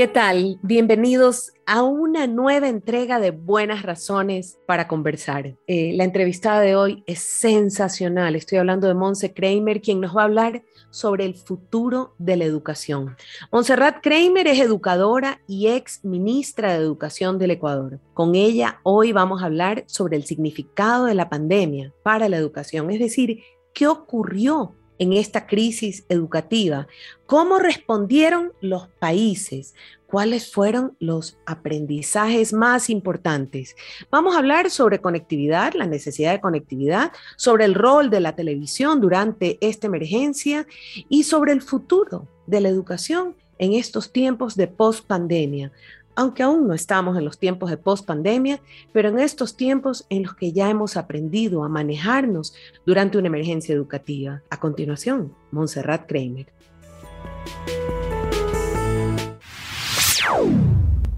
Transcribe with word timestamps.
¿Qué 0.00 0.08
tal? 0.08 0.58
Bienvenidos 0.62 1.52
a 1.66 1.82
una 1.82 2.26
nueva 2.26 2.70
entrega 2.70 3.20
de 3.20 3.32
Buenas 3.32 3.82
Razones 3.82 4.58
para 4.66 4.88
Conversar. 4.88 5.58
Eh, 5.66 5.92
la 5.92 6.04
entrevistada 6.04 6.62
de 6.62 6.74
hoy 6.74 7.04
es 7.06 7.18
sensacional. 7.18 8.34
Estoy 8.34 8.56
hablando 8.56 8.88
de 8.88 8.94
Monse 8.94 9.34
Kramer, 9.34 9.82
quien 9.82 10.00
nos 10.00 10.16
va 10.16 10.22
a 10.22 10.24
hablar 10.24 10.62
sobre 10.88 11.26
el 11.26 11.34
futuro 11.34 12.14
de 12.16 12.38
la 12.38 12.44
educación. 12.46 13.14
Montserrat 13.52 14.02
Kramer 14.02 14.46
es 14.46 14.60
educadora 14.60 15.42
y 15.46 15.68
ex 15.68 16.02
ministra 16.02 16.72
de 16.72 16.78
Educación 16.78 17.38
del 17.38 17.50
Ecuador. 17.50 18.00
Con 18.14 18.34
ella 18.36 18.80
hoy 18.84 19.12
vamos 19.12 19.42
a 19.42 19.46
hablar 19.46 19.84
sobre 19.86 20.16
el 20.16 20.24
significado 20.24 21.04
de 21.04 21.14
la 21.14 21.28
pandemia 21.28 21.92
para 22.02 22.30
la 22.30 22.38
educación, 22.38 22.90
es 22.90 23.00
decir, 23.00 23.42
qué 23.74 23.86
ocurrió 23.86 24.76
en 25.00 25.14
esta 25.14 25.46
crisis 25.46 26.04
educativa? 26.08 26.86
¿Cómo 27.26 27.58
respondieron 27.58 28.52
los 28.60 28.86
países? 29.00 29.74
¿Cuáles 30.06 30.52
fueron 30.52 30.96
los 31.00 31.38
aprendizajes 31.46 32.52
más 32.52 32.90
importantes? 32.90 33.74
Vamos 34.10 34.34
a 34.36 34.38
hablar 34.38 34.70
sobre 34.70 35.00
conectividad, 35.00 35.72
la 35.74 35.86
necesidad 35.86 36.32
de 36.32 36.40
conectividad, 36.40 37.12
sobre 37.36 37.64
el 37.64 37.74
rol 37.74 38.10
de 38.10 38.20
la 38.20 38.36
televisión 38.36 39.00
durante 39.00 39.58
esta 39.60 39.86
emergencia 39.86 40.66
y 41.08 41.24
sobre 41.24 41.52
el 41.52 41.62
futuro 41.62 42.28
de 42.46 42.60
la 42.60 42.68
educación 42.68 43.34
en 43.58 43.72
estos 43.72 44.12
tiempos 44.12 44.54
de 44.54 44.68
post-pandemia 44.68 45.72
aunque 46.20 46.42
aún 46.42 46.68
no 46.68 46.74
estamos 46.74 47.16
en 47.16 47.24
los 47.24 47.38
tiempos 47.38 47.70
de 47.70 47.78
post-pandemia, 47.78 48.60
pero 48.92 49.08
en 49.08 49.18
estos 49.18 49.56
tiempos 49.56 50.04
en 50.10 50.24
los 50.24 50.34
que 50.34 50.52
ya 50.52 50.68
hemos 50.68 50.98
aprendido 50.98 51.64
a 51.64 51.70
manejarnos 51.70 52.52
durante 52.84 53.16
una 53.16 53.28
emergencia 53.28 53.74
educativa. 53.74 54.42
A 54.50 54.60
continuación, 54.60 55.34
Montserrat 55.50 56.06
Kramer. 56.06 56.52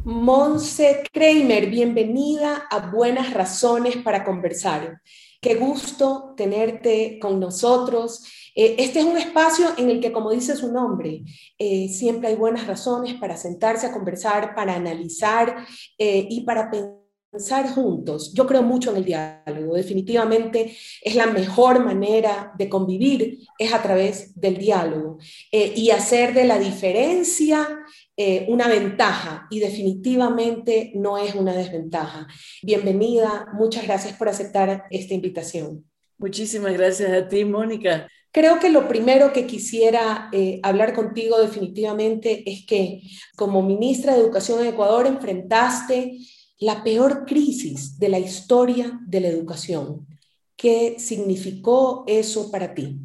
Monse 0.05 1.03
Kramer, 1.12 1.69
bienvenida 1.69 2.69
a 2.70 2.89
Buenas 2.92 3.33
Razones 3.33 3.97
para 3.97 4.23
Conversar. 4.23 5.00
Qué 5.41 5.56
gusto 5.56 6.34
tenerte 6.36 7.19
con 7.20 7.41
nosotros 7.41 8.25
eh, 8.55 8.77
este 8.78 9.00
es 9.00 9.05
un 9.05 9.17
espacio 9.17 9.69
en 9.77 9.91
el 9.91 10.00
que, 10.00 10.12
como 10.12 10.31
dice 10.31 10.56
su 10.56 10.72
nombre, 10.72 11.22
eh, 11.58 11.89
siempre 11.89 12.28
hay 12.28 12.36
buenas 12.36 12.67
razones 12.67 13.14
para 13.14 13.36
sentarse 13.36 13.86
a 13.86 13.92
conversar, 13.92 14.55
para 14.55 14.75
analizar 14.75 15.67
eh, 15.98 16.27
y 16.28 16.42
para 16.42 16.70
pensar 16.70 17.67
juntos. 17.75 18.34
Yo 18.34 18.47
creo 18.47 18.62
mucho 18.62 18.91
en 18.91 18.98
el 18.98 19.05
diálogo. 19.05 19.75
Definitivamente 19.75 20.77
es 21.00 21.14
la 21.14 21.27
mejor 21.27 21.83
manera 21.83 22.53
de 22.58 22.69
convivir, 22.69 23.39
es 23.58 23.73
a 23.73 23.80
través 23.80 24.39
del 24.39 24.58
diálogo 24.58 25.17
y 25.50 25.91
hacer 25.91 26.34
de 26.34 26.45
la 26.45 26.58
diferencia 26.58 27.67
una 28.48 28.69
ventaja 28.69 29.47
y 29.50 29.61
definitivamente 29.61 30.92
no 30.95 31.17
es 31.17 31.34
una 31.34 31.55
desventaja. 31.55 32.28
Bienvenida, 32.62 33.48
muchas 33.55 33.84
gracias 33.84 34.14
por 34.14 34.28
aceptar 34.28 34.84
esta 34.91 35.14
invitación. 35.14 35.86
Muchísimas 36.19 36.75
gracias 36.75 37.11
a 37.12 37.27
ti, 37.27 37.47
Mónica. 37.47 38.08
Creo 38.33 38.58
que 38.58 38.70
lo 38.70 38.88
primero 38.88 39.33
que 39.34 39.47
quisiera 39.47 40.30
eh, 40.33 40.58
hablar 40.62 40.94
contigo 40.94 41.38
definitivamente 41.38 42.50
es 42.50 42.64
que 42.64 43.02
como 43.36 43.62
ministra 43.62 44.14
de 44.14 44.20
Educación 44.20 44.61
en 44.61 44.69
Ecuador 44.69 45.06
enfrentaste 45.06 46.16
la 46.58 46.83
peor 46.83 47.27
crisis 47.27 47.98
de 47.98 48.08
la 48.08 48.19
historia 48.19 48.98
de 49.06 49.20
la 49.20 49.28
educación. 49.28 50.06
¿Qué 50.56 50.97
significó 50.98 52.05
eso 52.06 52.50
para 52.50 52.72
ti? 52.72 52.98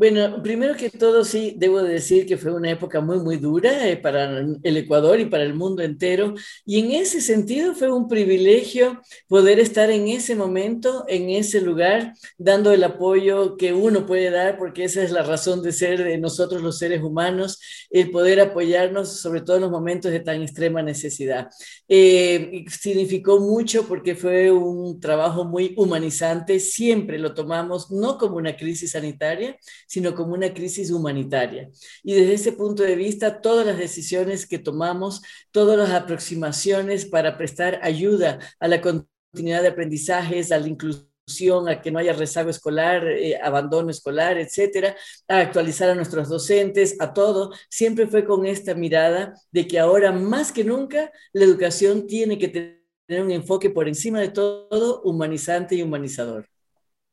Bueno, 0.00 0.42
primero 0.42 0.76
que 0.76 0.88
todo, 0.88 1.26
sí, 1.26 1.52
debo 1.58 1.82
decir 1.82 2.24
que 2.24 2.38
fue 2.38 2.54
una 2.54 2.70
época 2.70 3.02
muy, 3.02 3.18
muy 3.18 3.36
dura 3.36 3.86
eh, 3.86 3.98
para 3.98 4.38
el 4.40 4.76
Ecuador 4.78 5.20
y 5.20 5.26
para 5.26 5.42
el 5.42 5.52
mundo 5.52 5.82
entero. 5.82 6.32
Y 6.64 6.78
en 6.78 6.92
ese 6.92 7.20
sentido 7.20 7.74
fue 7.74 7.92
un 7.92 8.08
privilegio 8.08 9.02
poder 9.28 9.60
estar 9.60 9.90
en 9.90 10.08
ese 10.08 10.34
momento, 10.34 11.04
en 11.06 11.28
ese 11.28 11.60
lugar, 11.60 12.14
dando 12.38 12.72
el 12.72 12.82
apoyo 12.82 13.58
que 13.58 13.74
uno 13.74 14.06
puede 14.06 14.30
dar, 14.30 14.56
porque 14.56 14.84
esa 14.84 15.02
es 15.02 15.10
la 15.10 15.22
razón 15.22 15.62
de 15.62 15.70
ser 15.70 16.02
de 16.02 16.16
nosotros 16.16 16.62
los 16.62 16.78
seres 16.78 17.02
humanos, 17.02 17.60
el 17.90 18.10
poder 18.10 18.40
apoyarnos, 18.40 19.20
sobre 19.20 19.42
todo 19.42 19.56
en 19.56 19.62
los 19.64 19.70
momentos 19.70 20.10
de 20.10 20.20
tan 20.20 20.40
extrema 20.40 20.80
necesidad. 20.82 21.48
Eh, 21.88 22.64
significó 22.70 23.38
mucho 23.38 23.86
porque 23.86 24.14
fue 24.14 24.50
un 24.50 24.98
trabajo 24.98 25.44
muy 25.44 25.74
humanizante. 25.76 26.58
Siempre 26.58 27.18
lo 27.18 27.34
tomamos 27.34 27.90
no 27.90 28.16
como 28.16 28.36
una 28.36 28.56
crisis 28.56 28.92
sanitaria, 28.92 29.58
sino 29.90 30.14
como 30.14 30.34
una 30.34 30.54
crisis 30.54 30.92
humanitaria. 30.92 31.68
Y 32.04 32.14
desde 32.14 32.34
ese 32.34 32.52
punto 32.52 32.84
de 32.84 32.94
vista, 32.94 33.40
todas 33.40 33.66
las 33.66 33.76
decisiones 33.76 34.46
que 34.46 34.60
tomamos, 34.60 35.20
todas 35.50 35.76
las 35.76 35.90
aproximaciones 35.90 37.06
para 37.06 37.36
prestar 37.36 37.80
ayuda 37.82 38.38
a 38.60 38.68
la 38.68 38.80
continuidad 38.80 39.62
de 39.62 39.68
aprendizajes, 39.68 40.52
a 40.52 40.60
la 40.60 40.68
inclusión, 40.68 41.68
a 41.68 41.82
que 41.82 41.90
no 41.90 41.98
haya 41.98 42.12
rezago 42.12 42.50
escolar, 42.50 43.04
eh, 43.08 43.36
abandono 43.42 43.90
escolar, 43.90 44.38
etcétera, 44.38 44.94
a 45.26 45.38
actualizar 45.38 45.90
a 45.90 45.96
nuestros 45.96 46.28
docentes, 46.28 46.96
a 47.00 47.12
todo, 47.12 47.52
siempre 47.68 48.06
fue 48.06 48.24
con 48.24 48.46
esta 48.46 48.74
mirada 48.74 49.34
de 49.50 49.66
que 49.66 49.80
ahora 49.80 50.12
más 50.12 50.52
que 50.52 50.62
nunca 50.62 51.10
la 51.32 51.44
educación 51.44 52.06
tiene 52.06 52.38
que 52.38 52.48
tener 52.48 53.24
un 53.24 53.32
enfoque 53.32 53.70
por 53.70 53.88
encima 53.88 54.20
de 54.20 54.28
todo 54.28 55.02
humanizante 55.02 55.74
y 55.74 55.82
humanizador. 55.82 56.46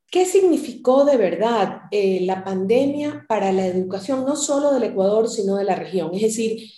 ¿Qué 0.10 0.26
significó 0.26 1.04
de 1.04 1.18
verdad 1.18 1.82
eh, 1.92 2.22
la 2.22 2.44
pandemia 2.44 3.26
para 3.28 3.52
la 3.52 3.68
educación, 3.68 4.26
no 4.26 4.36
solo 4.36 4.74
del 4.74 4.84
Ecuador, 4.84 5.28
sino 5.28 5.58
de 5.58 5.66
la 5.66 5.76
región? 5.76 6.12
Es 6.14 6.22
decir, 6.22 6.72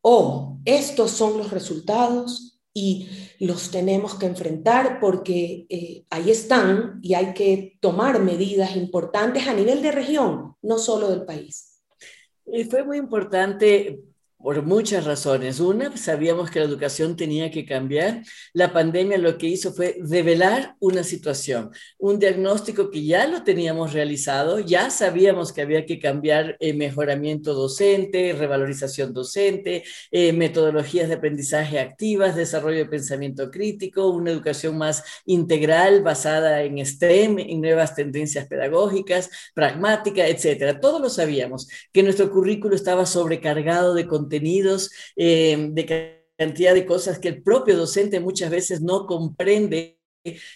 oh, 0.00 0.58
estos 0.64 1.10
son 1.10 1.38
los 1.38 1.50
resultados 1.50 2.60
y 2.72 3.08
los 3.40 3.72
tenemos 3.72 4.14
que 4.14 4.26
enfrentar 4.26 5.00
porque 5.00 5.66
eh, 5.68 6.04
ahí 6.10 6.30
están 6.30 7.00
y 7.02 7.14
hay 7.14 7.34
que 7.34 7.76
tomar 7.80 8.22
medidas 8.22 8.76
importantes 8.76 9.48
a 9.48 9.54
nivel 9.54 9.82
de 9.82 9.92
región, 9.92 10.54
no 10.62 10.78
solo 10.78 11.10
del 11.10 11.24
país. 11.24 11.80
Fue 12.70 12.84
muy 12.84 12.98
importante 12.98 14.00
por 14.40 14.62
muchas 14.62 15.04
razones. 15.04 15.58
Una, 15.58 15.96
sabíamos 15.96 16.50
que 16.50 16.60
la 16.60 16.66
educación 16.66 17.16
tenía 17.16 17.50
que 17.50 17.64
cambiar. 17.64 18.22
La 18.52 18.72
pandemia 18.72 19.18
lo 19.18 19.36
que 19.36 19.48
hizo 19.48 19.72
fue 19.72 19.96
develar 20.00 20.76
una 20.78 21.02
situación, 21.02 21.70
un 21.98 22.18
diagnóstico 22.20 22.90
que 22.90 23.04
ya 23.04 23.26
lo 23.26 23.42
teníamos 23.42 23.92
realizado, 23.92 24.60
ya 24.60 24.90
sabíamos 24.90 25.52
que 25.52 25.62
había 25.62 25.84
que 25.86 25.98
cambiar 25.98 26.56
el 26.60 26.76
mejoramiento 26.76 27.52
docente, 27.52 28.32
revalorización 28.32 29.12
docente, 29.12 29.82
eh, 30.12 30.32
metodologías 30.32 31.08
de 31.08 31.14
aprendizaje 31.14 31.80
activas, 31.80 32.36
desarrollo 32.36 32.78
de 32.78 32.86
pensamiento 32.86 33.50
crítico, 33.50 34.08
una 34.08 34.30
educación 34.30 34.78
más 34.78 35.02
integral 35.26 36.02
basada 36.02 36.62
en 36.62 36.84
STEM, 36.84 37.40
en 37.40 37.60
nuevas 37.60 37.96
tendencias 37.96 38.46
pedagógicas, 38.46 39.30
pragmática, 39.52 40.26
etcétera. 40.28 40.78
Todos 40.78 41.00
lo 41.00 41.10
sabíamos, 41.10 41.68
que 41.92 42.04
nuestro 42.04 42.30
currículo 42.30 42.76
estaba 42.76 43.04
sobrecargado 43.04 43.94
de 43.94 44.06
contenido 44.06 44.27
contenidos, 44.28 44.90
eh, 45.16 45.68
de 45.70 46.18
cantidad 46.36 46.74
de 46.74 46.86
cosas 46.86 47.18
que 47.18 47.28
el 47.28 47.42
propio 47.42 47.76
docente 47.76 48.20
muchas 48.20 48.50
veces 48.50 48.80
no 48.80 49.06
comprende 49.06 49.98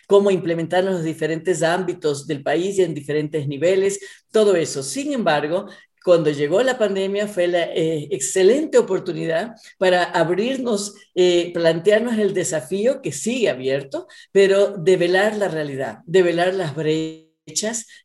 cómo 0.06 0.30
implementar 0.30 0.84
en 0.84 0.92
los 0.92 1.04
diferentes 1.04 1.62
ámbitos 1.62 2.26
del 2.26 2.42
país 2.42 2.78
y 2.78 2.82
en 2.82 2.94
diferentes 2.94 3.48
niveles, 3.48 3.98
todo 4.30 4.54
eso. 4.54 4.82
Sin 4.82 5.12
embargo, 5.12 5.66
cuando 6.04 6.30
llegó 6.30 6.62
la 6.62 6.78
pandemia 6.78 7.28
fue 7.28 7.46
la 7.46 7.62
eh, 7.64 8.08
excelente 8.10 8.76
oportunidad 8.76 9.54
para 9.78 10.02
abrirnos, 10.02 10.94
eh, 11.14 11.52
plantearnos 11.54 12.18
el 12.18 12.34
desafío 12.34 13.00
que 13.00 13.12
sigue 13.12 13.48
abierto, 13.48 14.06
pero 14.32 14.76
develar 14.76 15.36
la 15.36 15.48
realidad, 15.48 16.00
develar 16.04 16.54
las 16.54 16.74
brechas 16.74 17.21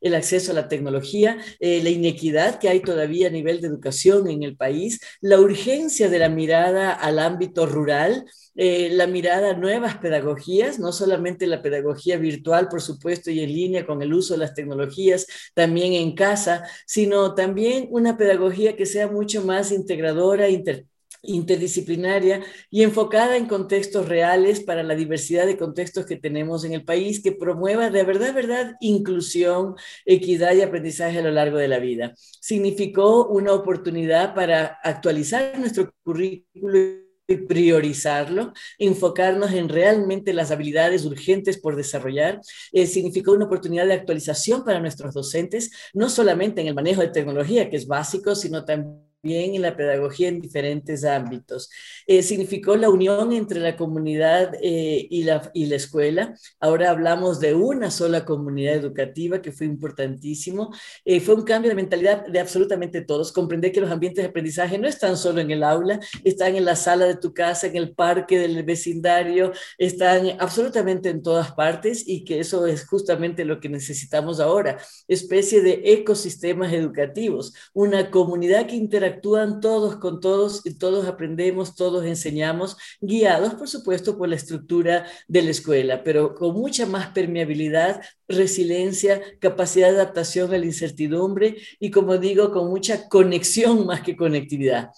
el 0.00 0.14
acceso 0.14 0.50
a 0.52 0.54
la 0.54 0.68
tecnología, 0.68 1.38
eh, 1.60 1.80
la 1.82 1.90
inequidad 1.90 2.58
que 2.58 2.68
hay 2.68 2.80
todavía 2.80 3.28
a 3.28 3.30
nivel 3.30 3.60
de 3.60 3.68
educación 3.68 4.28
en 4.28 4.42
el 4.42 4.56
país, 4.56 5.00
la 5.20 5.38
urgencia 5.40 6.08
de 6.08 6.18
la 6.18 6.28
mirada 6.28 6.92
al 6.92 7.18
ámbito 7.20 7.66
rural, 7.66 8.24
eh, 8.56 8.88
la 8.90 9.06
mirada 9.06 9.50
a 9.50 9.54
nuevas 9.54 9.98
pedagogías, 9.98 10.80
no 10.80 10.92
solamente 10.92 11.46
la 11.46 11.62
pedagogía 11.62 12.16
virtual, 12.16 12.68
por 12.68 12.80
supuesto, 12.82 13.30
y 13.30 13.40
en 13.40 13.52
línea 13.52 13.86
con 13.86 14.02
el 14.02 14.12
uso 14.12 14.34
de 14.34 14.40
las 14.40 14.54
tecnologías, 14.54 15.26
también 15.54 15.92
en 15.92 16.14
casa, 16.14 16.64
sino 16.86 17.34
también 17.34 17.86
una 17.90 18.16
pedagogía 18.16 18.76
que 18.76 18.86
sea 18.86 19.06
mucho 19.06 19.44
más 19.44 19.70
integradora, 19.70 20.48
inter 20.48 20.86
interdisciplinaria 21.22 22.42
y 22.70 22.82
enfocada 22.82 23.36
en 23.36 23.46
contextos 23.46 24.08
reales 24.08 24.60
para 24.60 24.82
la 24.82 24.94
diversidad 24.94 25.46
de 25.46 25.56
contextos 25.56 26.06
que 26.06 26.16
tenemos 26.16 26.64
en 26.64 26.72
el 26.72 26.84
país, 26.84 27.22
que 27.22 27.32
promueva 27.32 27.90
de 27.90 28.04
verdad, 28.04 28.34
verdad, 28.34 28.76
inclusión, 28.80 29.74
equidad 30.04 30.54
y 30.54 30.62
aprendizaje 30.62 31.18
a 31.18 31.22
lo 31.22 31.30
largo 31.30 31.58
de 31.58 31.68
la 31.68 31.78
vida. 31.78 32.14
Significó 32.40 33.26
una 33.26 33.52
oportunidad 33.52 34.34
para 34.34 34.78
actualizar 34.82 35.58
nuestro 35.58 35.92
currículo 36.02 37.08
y 37.28 37.36
priorizarlo, 37.36 38.54
enfocarnos 38.78 39.52
en 39.52 39.68
realmente 39.68 40.32
las 40.32 40.50
habilidades 40.50 41.04
urgentes 41.04 41.58
por 41.58 41.76
desarrollar, 41.76 42.40
eh, 42.72 42.86
significó 42.86 43.32
una 43.32 43.44
oportunidad 43.44 43.86
de 43.86 43.92
actualización 43.92 44.64
para 44.64 44.80
nuestros 44.80 45.12
docentes, 45.12 45.70
no 45.92 46.08
solamente 46.08 46.62
en 46.62 46.68
el 46.68 46.74
manejo 46.74 47.02
de 47.02 47.08
tecnología, 47.08 47.68
que 47.68 47.76
es 47.76 47.86
básico, 47.86 48.34
sino 48.34 48.64
también 48.64 49.07
en 49.22 49.60
la 49.62 49.76
pedagogía 49.76 50.28
en 50.28 50.40
diferentes 50.40 51.04
ámbitos. 51.04 51.70
Eh, 52.06 52.22
significó 52.22 52.76
la 52.76 52.88
unión 52.88 53.32
entre 53.32 53.58
la 53.60 53.76
comunidad 53.76 54.54
eh, 54.62 55.06
y, 55.10 55.24
la, 55.24 55.50
y 55.54 55.66
la 55.66 55.76
escuela. 55.76 56.34
Ahora 56.60 56.90
hablamos 56.90 57.40
de 57.40 57.54
una 57.54 57.90
sola 57.90 58.24
comunidad 58.24 58.74
educativa 58.74 59.42
que 59.42 59.50
fue 59.50 59.66
importantísimo. 59.66 60.72
Eh, 61.04 61.20
fue 61.20 61.34
un 61.34 61.42
cambio 61.42 61.70
de 61.70 61.74
mentalidad 61.74 62.26
de 62.26 62.38
absolutamente 62.38 63.00
todos. 63.02 63.32
Comprender 63.32 63.72
que 63.72 63.80
los 63.80 63.90
ambientes 63.90 64.22
de 64.22 64.28
aprendizaje 64.28 64.78
no 64.78 64.86
están 64.86 65.16
solo 65.16 65.40
en 65.40 65.50
el 65.50 65.64
aula, 65.64 65.98
están 66.22 66.54
en 66.54 66.64
la 66.64 66.76
sala 66.76 67.06
de 67.06 67.16
tu 67.16 67.34
casa, 67.34 67.66
en 67.66 67.76
el 67.76 67.94
parque 67.94 68.38
del 68.38 68.62
vecindario, 68.62 69.52
están 69.78 70.28
absolutamente 70.38 71.08
en 71.08 71.22
todas 71.22 71.52
partes 71.52 72.04
y 72.06 72.24
que 72.24 72.38
eso 72.38 72.66
es 72.66 72.86
justamente 72.86 73.44
lo 73.44 73.58
que 73.58 73.68
necesitamos 73.68 74.38
ahora, 74.38 74.78
especie 75.08 75.60
de 75.60 75.82
ecosistemas 75.84 76.72
educativos, 76.72 77.52
una 77.72 78.10
comunidad 78.10 78.66
que 78.66 78.76
interactúa 78.76 79.07
actúan 79.08 79.60
todos 79.60 79.96
con 79.96 80.20
todos 80.20 80.64
y 80.64 80.78
todos 80.78 81.06
aprendemos, 81.06 81.74
todos 81.74 82.04
enseñamos, 82.04 82.76
guiados, 83.00 83.54
por 83.54 83.68
supuesto, 83.68 84.16
por 84.16 84.28
la 84.28 84.36
estructura 84.36 85.06
de 85.26 85.42
la 85.42 85.50
escuela, 85.50 86.04
pero 86.04 86.34
con 86.34 86.54
mucha 86.54 86.86
más 86.86 87.08
permeabilidad, 87.08 88.00
resiliencia, 88.28 89.20
capacidad 89.40 89.90
de 89.90 89.96
adaptación 89.96 90.52
a 90.54 90.58
la 90.58 90.66
incertidumbre 90.66 91.56
y, 91.80 91.90
como 91.90 92.18
digo, 92.18 92.52
con 92.52 92.68
mucha 92.68 93.08
conexión 93.08 93.86
más 93.86 94.02
que 94.02 94.16
conectividad. 94.16 94.90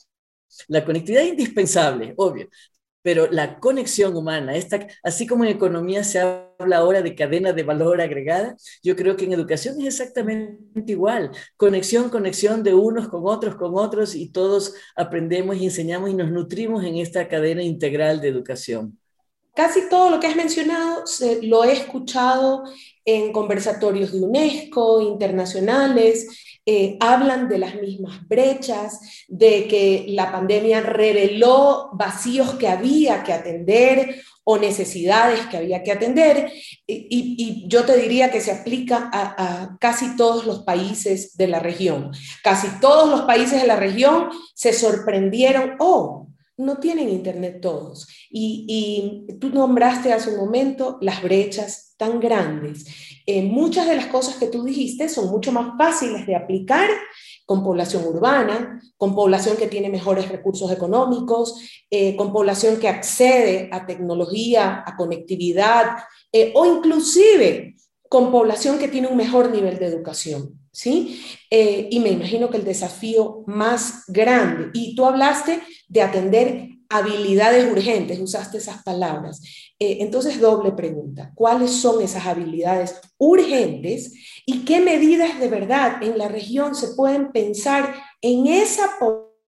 La 0.68 0.84
conectividad 0.84 1.24
es 1.24 1.30
indispensable, 1.30 2.14
obvio, 2.16 2.48
pero 3.02 3.28
la 3.30 3.58
conexión 3.58 4.16
humana, 4.16 4.54
esta, 4.54 4.86
así 5.02 5.26
como 5.26 5.44
en 5.44 5.50
economía 5.50 6.04
se 6.04 6.20
habla 6.20 6.78
ahora 6.78 7.02
de 7.02 7.14
cadena 7.14 7.52
de 7.52 7.62
valor 7.62 8.00
agregada, 8.00 8.56
yo 8.82 8.94
creo 8.96 9.16
que 9.16 9.24
en 9.24 9.32
educación 9.32 9.80
es 9.80 10.00
exactamente 10.00 10.92
igual. 10.92 11.30
Conexión, 11.56 12.10
conexión 12.10 12.62
de 12.62 12.74
unos 12.74 13.08
con 13.08 13.22
otros, 13.24 13.56
con 13.56 13.72
otros, 13.74 14.14
y 14.14 14.28
todos 14.28 14.74
aprendemos 14.96 15.56
y 15.56 15.64
enseñamos 15.64 16.10
y 16.10 16.14
nos 16.14 16.30
nutrimos 16.30 16.84
en 16.84 16.96
esta 16.96 17.26
cadena 17.28 17.62
integral 17.62 18.20
de 18.20 18.28
educación. 18.28 18.98
Casi 19.54 19.88
todo 19.88 20.10
lo 20.10 20.20
que 20.20 20.28
has 20.28 20.36
mencionado 20.36 21.06
se, 21.06 21.42
lo 21.42 21.64
he 21.64 21.72
escuchado 21.72 22.62
en 23.04 23.32
conversatorios 23.32 24.12
de 24.12 24.20
UNESCO, 24.20 25.00
internacionales, 25.00 26.49
eh, 26.66 26.96
hablan 27.00 27.48
de 27.48 27.58
las 27.58 27.74
mismas 27.74 28.26
brechas, 28.28 29.00
de 29.28 29.66
que 29.66 30.06
la 30.08 30.30
pandemia 30.30 30.80
reveló 30.80 31.90
vacíos 31.92 32.54
que 32.54 32.68
había 32.68 33.22
que 33.22 33.32
atender 33.32 34.22
o 34.44 34.58
necesidades 34.58 35.46
que 35.46 35.56
había 35.56 35.82
que 35.82 35.92
atender. 35.92 36.52
Y, 36.86 37.66
yo 37.68 37.84
te 37.84 37.96
diría 37.96 38.30
que 38.30 38.40
se 38.40 38.52
aplica 38.52 39.10
a, 39.12 39.34
a, 39.62 39.78
casi 39.78 40.16
todos 40.16 40.46
los 40.46 40.64
países 40.64 41.36
de 41.36 41.46
la 41.46 41.60
región. 41.60 42.10
Casi 42.42 42.68
todos 42.80 43.08
los 43.08 43.22
países 43.22 43.60
de 43.60 43.66
la 43.66 43.76
región 43.76 44.30
se 44.54 44.72
sorprendieron, 44.72 45.76
oh, 45.78 46.29
no 46.60 46.78
tienen 46.78 47.08
internet 47.08 47.60
todos. 47.60 48.06
Y, 48.30 49.26
tú 49.40 49.48
nombraste 49.48 50.12
hace 50.12 50.30
un 50.30 50.36
momento 50.36 50.98
las 51.00 51.22
brechas 51.22 51.94
tan 51.96 52.20
grandes. 52.20 52.86
Eh, 53.26 53.42
muchas 53.42 53.88
de 53.88 53.96
las 53.96 54.06
cosas 54.06 54.36
que 54.36 54.46
tú 54.46 54.64
dijiste 54.64 55.08
son 55.08 55.30
mucho 55.30 55.52
más 55.52 55.76
fáciles 55.76 56.26
de 56.26 56.36
aplicar 56.36 56.88
con 57.46 57.64
población 57.64 58.04
urbana, 58.04 58.80
con 58.96 59.14
población 59.14 59.56
que 59.56 59.66
tiene 59.66 59.88
mejores 59.88 60.28
recursos 60.28 60.70
económicos, 60.70 61.60
eh, 61.90 62.14
con 62.14 62.32
población 62.32 62.78
que 62.78 62.88
accede 62.88 63.68
a 63.72 63.86
tecnología, 63.86 64.84
a 64.86 64.96
conectividad, 64.96 65.96
eh, 66.32 66.52
o 66.54 66.64
inclusive 66.64 67.74
con 68.08 68.30
población 68.30 68.78
que 68.78 68.88
tiene 68.88 69.08
un 69.08 69.16
mejor 69.16 69.50
nivel 69.50 69.78
de 69.78 69.86
educación. 69.86 70.59
¿Sí? 70.72 71.20
Eh, 71.50 71.88
y 71.90 72.00
me 72.00 72.10
imagino 72.10 72.50
que 72.50 72.58
el 72.58 72.64
desafío 72.64 73.42
más 73.46 74.04
grande, 74.08 74.70
y 74.72 74.94
tú 74.94 75.04
hablaste 75.04 75.62
de 75.88 76.02
atender 76.02 76.68
habilidades 76.88 77.70
urgentes, 77.70 78.18
usaste 78.18 78.58
esas 78.58 78.82
palabras. 78.82 79.40
Eh, 79.78 79.98
entonces, 80.00 80.40
doble 80.40 80.72
pregunta, 80.72 81.32
¿cuáles 81.34 81.70
son 81.70 82.02
esas 82.02 82.26
habilidades 82.26 83.00
urgentes 83.16 84.12
y 84.44 84.64
qué 84.64 84.80
medidas 84.80 85.38
de 85.38 85.48
verdad 85.48 86.02
en 86.02 86.18
la 86.18 86.28
región 86.28 86.74
se 86.74 86.88
pueden 86.94 87.30
pensar 87.30 87.94
en 88.20 88.48
esa 88.48 88.90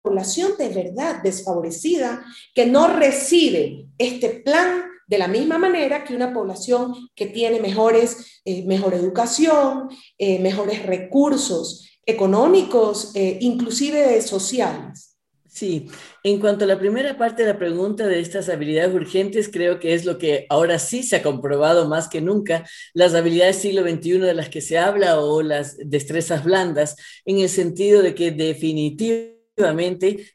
población 0.04 0.54
de 0.58 0.70
verdad 0.70 1.22
desfavorecida 1.22 2.26
que 2.56 2.66
no 2.66 2.88
recibe 2.88 3.88
este 3.98 4.30
plan 4.30 4.86
de 5.08 5.18
la 5.18 5.28
misma 5.28 5.58
manera 5.58 6.04
que 6.04 6.16
una 6.16 6.34
población 6.34 6.94
que 7.16 7.26
tiene 7.26 7.60
mejores, 7.60 8.42
eh, 8.46 8.64
mejor 8.66 8.94
educación, 8.94 9.90
eh, 10.18 10.40
mejores 10.40 10.86
recursos 10.86 11.90
económicos, 12.06 13.12
eh, 13.16 13.38
inclusive 13.42 14.22
sociales. 14.22 15.18
Sí, 15.58 15.88
en 16.24 16.40
cuanto 16.40 16.66
a 16.66 16.68
la 16.68 16.78
primera 16.78 17.18
parte 17.18 17.42
de 17.42 17.52
la 17.52 17.58
pregunta 17.58 18.06
de 18.06 18.20
estas 18.20 18.48
habilidades 18.48 18.94
urgentes, 18.94 19.50
creo 19.50 19.80
que 19.80 19.96
es 19.96 20.06
lo 20.06 20.20
que 20.20 20.46
ahora 20.50 20.78
sí 20.78 21.02
se 21.02 21.16
ha 21.16 21.24
comprobado 21.24 21.90
más 21.90 22.08
que 22.08 22.22
nunca, 22.22 22.64
las 22.94 23.16
habilidades 23.16 23.56
siglo 23.56 23.82
XXI 23.82 24.20
de 24.20 24.34
las 24.36 24.50
que 24.50 24.62
se 24.62 24.78
habla 24.78 25.20
o 25.20 25.42
las 25.42 25.78
destrezas 25.78 26.44
blandas, 26.44 26.96
en 27.26 27.40
el 27.40 27.50
sentido 27.50 28.04
de 28.04 28.14
que 28.14 28.30
definitivamente 28.30 29.38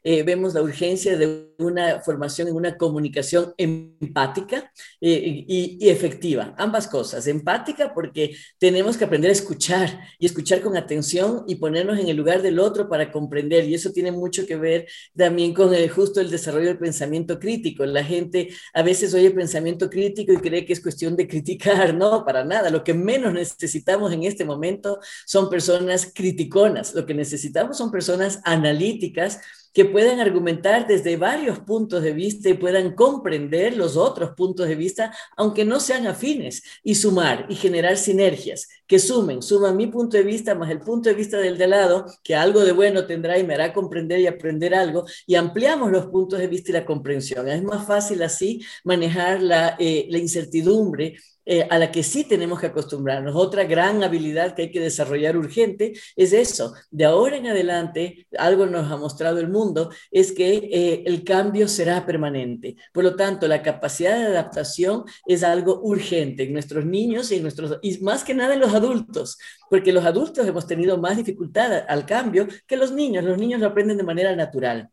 eh, 0.03 0.23
vemos 0.23 0.53
la 0.55 0.61
urgencia 0.61 1.17
de 1.17 1.52
una 1.63 2.01
formación 2.01 2.47
en 2.47 2.55
una 2.55 2.77
comunicación 2.77 3.53
empática 3.57 4.71
eh, 5.01 5.45
y, 5.47 5.77
y, 5.79 5.89
efectiva. 5.89 6.53
Ambas 6.57 6.87
cosas. 6.87 7.27
Empática 7.27 7.93
porque 7.93 8.35
tenemos 8.57 8.97
que 8.97 9.05
aprender 9.05 9.29
a 9.29 9.33
escuchar 9.33 10.01
y 10.19 10.25
escuchar 10.25 10.61
con 10.61 10.77
atención 10.77 11.43
y 11.47 11.55
ponernos 11.55 11.99
en 11.99 12.07
el 12.07 12.17
lugar 12.17 12.41
del 12.41 12.59
otro 12.59 12.89
para 12.89 13.11
comprender. 13.11 13.67
Y 13.67 13.75
eso 13.75 13.91
tiene 13.91 14.11
mucho 14.11 14.45
que 14.45 14.55
ver 14.55 14.87
también 15.15 15.53
con 15.53 15.73
el, 15.73 15.89
justo 15.89 16.21
el 16.21 16.29
desarrollo 16.29 16.67
del 16.67 16.77
pensamiento 16.77 17.39
crítico. 17.39 17.85
La 17.85 18.03
gente 18.03 18.49
a 18.73 18.81
veces 18.81 19.13
oye 19.13 19.31
pensamiento 19.31 19.89
crítico 19.89 20.33
y 20.33 20.37
cree 20.37 20.65
que 20.65 20.73
es 20.73 20.81
cuestión 20.81 21.15
de 21.15 21.27
criticar. 21.27 21.93
No, 21.93 22.25
para 22.25 22.43
nada. 22.43 22.69
Lo 22.69 22.83
que 22.83 22.93
menos 22.93 23.33
necesitamos 23.33 24.11
en 24.11 24.23
este 24.23 24.45
momento 24.45 24.99
son 25.25 25.49
personas 25.49 26.11
criticonas. 26.13 26.93
Lo 26.93 27.05
que 27.05 27.13
necesitamos 27.13 27.77
son 27.77 27.91
personas 27.91 28.39
analíticas 28.43 29.39
que 29.73 29.85
puedan 29.85 30.19
argumentar 30.19 30.87
desde 30.87 31.17
varios 31.17 31.59
puntos 31.59 32.03
de 32.03 32.13
vista 32.13 32.49
y 32.49 32.53
puedan 32.53 32.93
comprender 32.93 33.75
los 33.75 33.97
otros 33.97 34.31
puntos 34.31 34.67
de 34.67 34.75
vista, 34.75 35.13
aunque 35.35 35.65
no 35.65 35.79
sean 35.79 36.07
afines, 36.07 36.63
y 36.83 36.95
sumar 36.95 37.45
y 37.49 37.55
generar 37.55 37.97
sinergias 37.97 38.67
que 38.87 38.99
sumen, 38.99 39.41
suman 39.41 39.75
mi 39.75 39.87
punto 39.87 40.17
de 40.17 40.23
vista 40.23 40.53
más 40.55 40.69
el 40.69 40.79
punto 40.79 41.09
de 41.09 41.15
vista 41.15 41.37
del 41.37 41.57
de 41.57 41.67
lado, 41.67 42.05
que 42.23 42.35
algo 42.35 42.63
de 42.63 42.73
bueno 42.73 43.05
tendrá 43.05 43.39
y 43.39 43.43
me 43.43 43.55
hará 43.55 43.73
comprender 43.73 44.19
y 44.19 44.27
aprender 44.27 44.75
algo, 44.75 45.05
y 45.25 45.35
ampliamos 45.35 45.91
los 45.91 46.07
puntos 46.07 46.39
de 46.39 46.47
vista 46.47 46.71
y 46.71 46.73
la 46.73 46.85
comprensión. 46.85 47.47
Es 47.47 47.63
más 47.63 47.87
fácil 47.87 48.21
así 48.23 48.61
manejar 48.83 49.41
la, 49.41 49.75
eh, 49.79 50.05
la 50.09 50.17
incertidumbre 50.19 51.15
eh, 51.45 51.67
a 51.69 51.77
la 51.77 51.91
que 51.91 52.03
sí 52.03 52.23
tenemos 52.23 52.59
que 52.59 52.67
acostumbrarnos. 52.67 53.35
Otra 53.35 53.63
gran 53.65 54.03
habilidad 54.03 54.55
que 54.55 54.63
hay 54.63 54.71
que 54.71 54.79
desarrollar 54.79 55.37
urgente 55.37 55.93
es 56.15 56.33
eso. 56.33 56.73
De 56.91 57.05
ahora 57.05 57.37
en 57.37 57.47
adelante, 57.47 58.27
algo 58.37 58.65
nos 58.65 58.91
ha 58.91 58.97
mostrado 58.97 59.39
el 59.39 59.49
mundo, 59.49 59.89
es 60.11 60.31
que 60.31 60.69
eh, 60.71 61.03
el 61.05 61.23
cambio 61.23 61.67
será 61.67 62.05
permanente. 62.05 62.75
Por 62.93 63.03
lo 63.03 63.15
tanto, 63.15 63.47
la 63.47 63.61
capacidad 63.61 64.17
de 64.17 64.27
adaptación 64.27 65.03
es 65.25 65.43
algo 65.43 65.81
urgente 65.81 66.43
en 66.43 66.53
nuestros 66.53 66.85
niños 66.85 67.31
y, 67.31 67.35
en 67.35 67.43
nuestros, 67.43 67.79
y 67.81 67.97
más 67.99 68.23
que 68.23 68.33
nada 68.33 68.53
en 68.53 68.59
los 68.59 68.73
adultos, 68.73 69.37
porque 69.69 69.91
los 69.93 70.05
adultos 70.05 70.47
hemos 70.47 70.67
tenido 70.67 70.97
más 70.97 71.17
dificultad 71.17 71.85
al 71.87 72.05
cambio 72.05 72.47
que 72.67 72.77
los 72.77 72.91
niños. 72.91 73.23
Los 73.23 73.37
niños 73.37 73.59
lo 73.59 73.67
aprenden 73.67 73.97
de 73.97 74.03
manera 74.03 74.35
natural. 74.35 74.89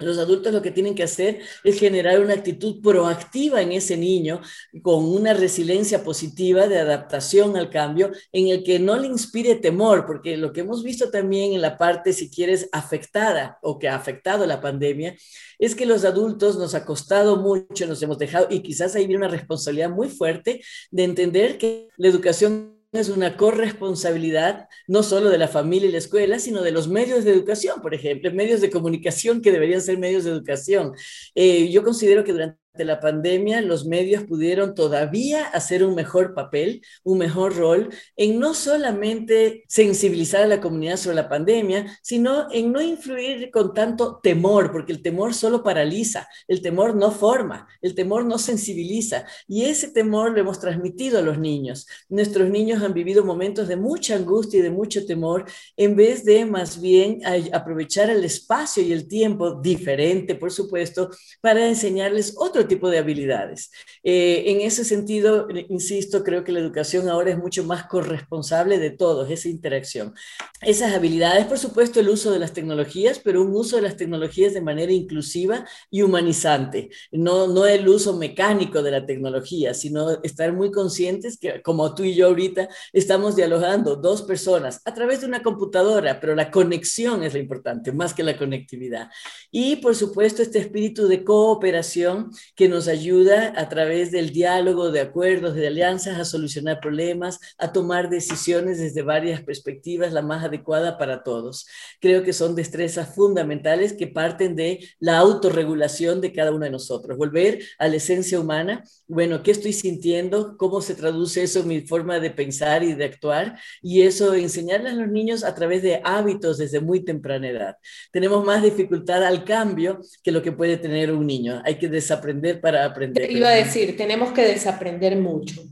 Los 0.00 0.18
adultos 0.18 0.52
lo 0.52 0.62
que 0.62 0.70
tienen 0.70 0.94
que 0.94 1.02
hacer 1.02 1.40
es 1.64 1.78
generar 1.78 2.20
una 2.20 2.34
actitud 2.34 2.80
proactiva 2.80 3.60
en 3.60 3.72
ese 3.72 3.96
niño 3.96 4.40
con 4.80 5.04
una 5.04 5.34
resiliencia 5.34 6.04
positiva 6.04 6.68
de 6.68 6.78
adaptación 6.78 7.56
al 7.56 7.68
cambio 7.68 8.12
en 8.30 8.48
el 8.48 8.62
que 8.62 8.78
no 8.78 8.96
le 8.96 9.08
inspire 9.08 9.56
temor, 9.56 10.06
porque 10.06 10.36
lo 10.36 10.52
que 10.52 10.60
hemos 10.60 10.84
visto 10.84 11.10
también 11.10 11.52
en 11.52 11.62
la 11.62 11.76
parte, 11.76 12.12
si 12.12 12.30
quieres, 12.30 12.68
afectada 12.70 13.58
o 13.60 13.78
que 13.78 13.88
ha 13.88 13.96
afectado 13.96 14.46
la 14.46 14.60
pandemia, 14.60 15.16
es 15.58 15.74
que 15.74 15.86
los 15.86 16.04
adultos 16.04 16.56
nos 16.56 16.76
ha 16.76 16.84
costado 16.84 17.36
mucho, 17.36 17.86
nos 17.86 18.00
hemos 18.00 18.18
dejado 18.18 18.46
y 18.50 18.62
quizás 18.62 18.94
ahí 18.94 19.06
viene 19.06 19.24
una 19.24 19.34
responsabilidad 19.34 19.90
muy 19.90 20.08
fuerte 20.08 20.62
de 20.92 21.04
entender 21.04 21.58
que 21.58 21.88
la 21.96 22.06
educación 22.06 22.77
es 22.92 23.08
una 23.10 23.36
corresponsabilidad 23.36 24.68
no 24.86 25.02
solo 25.02 25.28
de 25.28 25.38
la 25.38 25.48
familia 25.48 25.88
y 25.88 25.92
la 25.92 25.98
escuela, 25.98 26.38
sino 26.38 26.62
de 26.62 26.72
los 26.72 26.88
medios 26.88 27.24
de 27.24 27.32
educación, 27.32 27.82
por 27.82 27.94
ejemplo, 27.94 28.32
medios 28.32 28.60
de 28.60 28.70
comunicación 28.70 29.42
que 29.42 29.52
deberían 29.52 29.82
ser 29.82 29.98
medios 29.98 30.24
de 30.24 30.30
educación. 30.30 30.94
Eh, 31.34 31.70
yo 31.70 31.82
considero 31.82 32.24
que 32.24 32.32
durante 32.32 32.58
la 32.84 33.00
pandemia 33.00 33.60
los 33.60 33.86
medios 33.86 34.24
pudieron 34.24 34.74
todavía 34.74 35.46
hacer 35.46 35.84
un 35.84 35.94
mejor 35.94 36.34
papel, 36.34 36.82
un 37.04 37.18
mejor 37.18 37.56
rol 37.56 37.88
en 38.16 38.38
no 38.38 38.54
solamente 38.54 39.64
sensibilizar 39.68 40.42
a 40.42 40.46
la 40.46 40.60
comunidad 40.60 40.96
sobre 40.96 41.16
la 41.16 41.28
pandemia, 41.28 41.98
sino 42.02 42.50
en 42.52 42.72
no 42.72 42.80
influir 42.80 43.50
con 43.50 43.74
tanto 43.74 44.20
temor, 44.22 44.72
porque 44.72 44.92
el 44.92 45.02
temor 45.02 45.34
solo 45.34 45.62
paraliza, 45.62 46.28
el 46.46 46.62
temor 46.62 46.94
no 46.94 47.10
forma, 47.10 47.68
el 47.82 47.94
temor 47.94 48.24
no 48.24 48.38
sensibiliza. 48.38 49.24
Y 49.46 49.64
ese 49.64 49.88
temor 49.88 50.32
lo 50.32 50.40
hemos 50.40 50.60
transmitido 50.60 51.18
a 51.18 51.22
los 51.22 51.38
niños. 51.38 51.86
Nuestros 52.08 52.48
niños 52.50 52.82
han 52.82 52.94
vivido 52.94 53.24
momentos 53.24 53.68
de 53.68 53.76
mucha 53.76 54.14
angustia 54.14 54.60
y 54.60 54.62
de 54.62 54.70
mucho 54.70 55.04
temor, 55.06 55.44
en 55.76 55.96
vez 55.96 56.24
de 56.24 56.44
más 56.44 56.80
bien 56.80 57.20
aprovechar 57.52 58.10
el 58.10 58.24
espacio 58.24 58.82
y 58.82 58.92
el 58.92 59.08
tiempo 59.08 59.60
diferente, 59.60 60.34
por 60.34 60.52
supuesto, 60.52 61.10
para 61.40 61.66
enseñarles 61.66 62.34
otro 62.36 62.66
tipo 62.68 62.90
de 62.90 62.98
habilidades. 62.98 63.70
Eh, 64.02 64.44
en 64.46 64.60
ese 64.60 64.84
sentido, 64.84 65.48
insisto, 65.68 66.22
creo 66.22 66.44
que 66.44 66.52
la 66.52 66.60
educación 66.60 67.08
ahora 67.08 67.30
es 67.30 67.38
mucho 67.38 67.64
más 67.64 67.86
corresponsable 67.86 68.78
de 68.78 68.90
todos, 68.90 69.30
esa 69.30 69.48
interacción. 69.48 70.14
Esas 70.60 70.94
habilidades, 70.94 71.46
por 71.46 71.58
supuesto, 71.58 72.00
el 72.00 72.08
uso 72.08 72.30
de 72.30 72.38
las 72.38 72.52
tecnologías, 72.52 73.18
pero 73.18 73.42
un 73.42 73.54
uso 73.54 73.76
de 73.76 73.82
las 73.82 73.96
tecnologías 73.96 74.54
de 74.54 74.60
manera 74.60 74.92
inclusiva 74.92 75.66
y 75.90 76.02
humanizante, 76.02 76.90
no, 77.12 77.46
no 77.46 77.66
el 77.66 77.88
uso 77.88 78.16
mecánico 78.16 78.82
de 78.82 78.90
la 78.90 79.06
tecnología, 79.06 79.74
sino 79.74 80.22
estar 80.22 80.52
muy 80.52 80.70
conscientes 80.70 81.38
que, 81.38 81.62
como 81.62 81.94
tú 81.94 82.04
y 82.04 82.14
yo 82.14 82.26
ahorita, 82.26 82.68
estamos 82.92 83.36
dialogando 83.36 83.96
dos 83.96 84.22
personas 84.22 84.82
a 84.84 84.94
través 84.94 85.20
de 85.20 85.26
una 85.26 85.42
computadora, 85.42 86.20
pero 86.20 86.34
la 86.34 86.50
conexión 86.50 87.22
es 87.22 87.34
lo 87.34 87.40
importante, 87.40 87.92
más 87.92 88.14
que 88.14 88.22
la 88.22 88.36
conectividad. 88.36 89.10
Y, 89.50 89.76
por 89.76 89.94
supuesto, 89.94 90.42
este 90.42 90.58
espíritu 90.58 91.08
de 91.08 91.24
cooperación 91.24 92.30
que 92.58 92.68
nos 92.68 92.88
ayuda 92.88 93.54
a 93.56 93.68
través 93.68 94.10
del 94.10 94.30
diálogo, 94.32 94.90
de 94.90 95.00
acuerdos, 95.00 95.54
de 95.54 95.68
alianzas, 95.68 96.18
a 96.18 96.24
solucionar 96.24 96.80
problemas, 96.80 97.38
a 97.56 97.72
tomar 97.72 98.10
decisiones 98.10 98.80
desde 98.80 99.02
varias 99.02 99.42
perspectivas, 99.42 100.12
la 100.12 100.22
más 100.22 100.44
adecuada 100.44 100.98
para 100.98 101.22
todos. 101.22 101.68
Creo 102.00 102.24
que 102.24 102.32
son 102.32 102.56
destrezas 102.56 103.14
fundamentales 103.14 103.92
que 103.92 104.08
parten 104.08 104.56
de 104.56 104.80
la 104.98 105.18
autorregulación 105.18 106.20
de 106.20 106.32
cada 106.32 106.50
uno 106.50 106.64
de 106.64 106.72
nosotros. 106.72 107.16
Volver 107.16 107.60
a 107.78 107.86
la 107.86 107.94
esencia 107.94 108.40
humana, 108.40 108.82
bueno, 109.06 109.44
¿qué 109.44 109.52
estoy 109.52 109.72
sintiendo? 109.72 110.56
¿Cómo 110.56 110.82
se 110.82 110.96
traduce 110.96 111.44
eso 111.44 111.60
en 111.60 111.68
mi 111.68 111.82
forma 111.82 112.18
de 112.18 112.32
pensar 112.32 112.82
y 112.82 112.92
de 112.92 113.04
actuar? 113.04 113.56
Y 113.80 114.02
eso 114.02 114.34
enseñarle 114.34 114.90
a 114.90 114.94
los 114.94 115.06
niños 115.06 115.44
a 115.44 115.54
través 115.54 115.80
de 115.82 116.00
hábitos 116.02 116.58
desde 116.58 116.80
muy 116.80 117.04
temprana 117.04 117.50
edad. 117.50 117.76
Tenemos 118.10 118.44
más 118.44 118.64
dificultad 118.64 119.22
al 119.22 119.44
cambio 119.44 120.00
que 120.24 120.32
lo 120.32 120.42
que 120.42 120.50
puede 120.50 120.76
tener 120.76 121.12
un 121.12 121.24
niño. 121.24 121.62
Hay 121.64 121.78
que 121.78 121.88
desaprender 121.88 122.47
para 122.54 122.84
aprender. 122.84 123.26
Te 123.26 123.32
iba 123.32 123.48
a 123.48 123.52
decir, 123.52 123.96
tenemos 123.96 124.32
que 124.32 124.42
desaprender 124.42 125.16
mucho. 125.16 125.62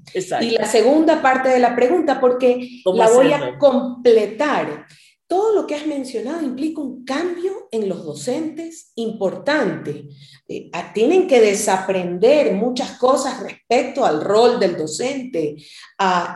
Y 0.40 0.50
la 0.50 0.66
segunda 0.66 1.20
parte 1.20 1.48
de 1.48 1.58
la 1.58 1.74
pregunta, 1.74 2.20
porque 2.20 2.82
la 2.84 3.08
voy 3.08 3.32
a 3.32 3.58
completar. 3.58 4.86
Todo 5.28 5.54
lo 5.54 5.66
que 5.66 5.74
has 5.74 5.86
mencionado 5.86 6.42
implica 6.42 6.80
un 6.80 7.04
cambio 7.04 7.68
en 7.72 7.88
los 7.88 8.04
docentes 8.04 8.92
importante. 8.94 10.08
Eh, 10.46 10.70
tienen 10.94 11.26
que 11.26 11.40
desaprender 11.40 12.54
muchas 12.54 12.92
cosas 12.92 13.42
respecto 13.42 14.06
al 14.06 14.20
rol 14.20 14.60
del 14.60 14.76
docente, 14.76 15.56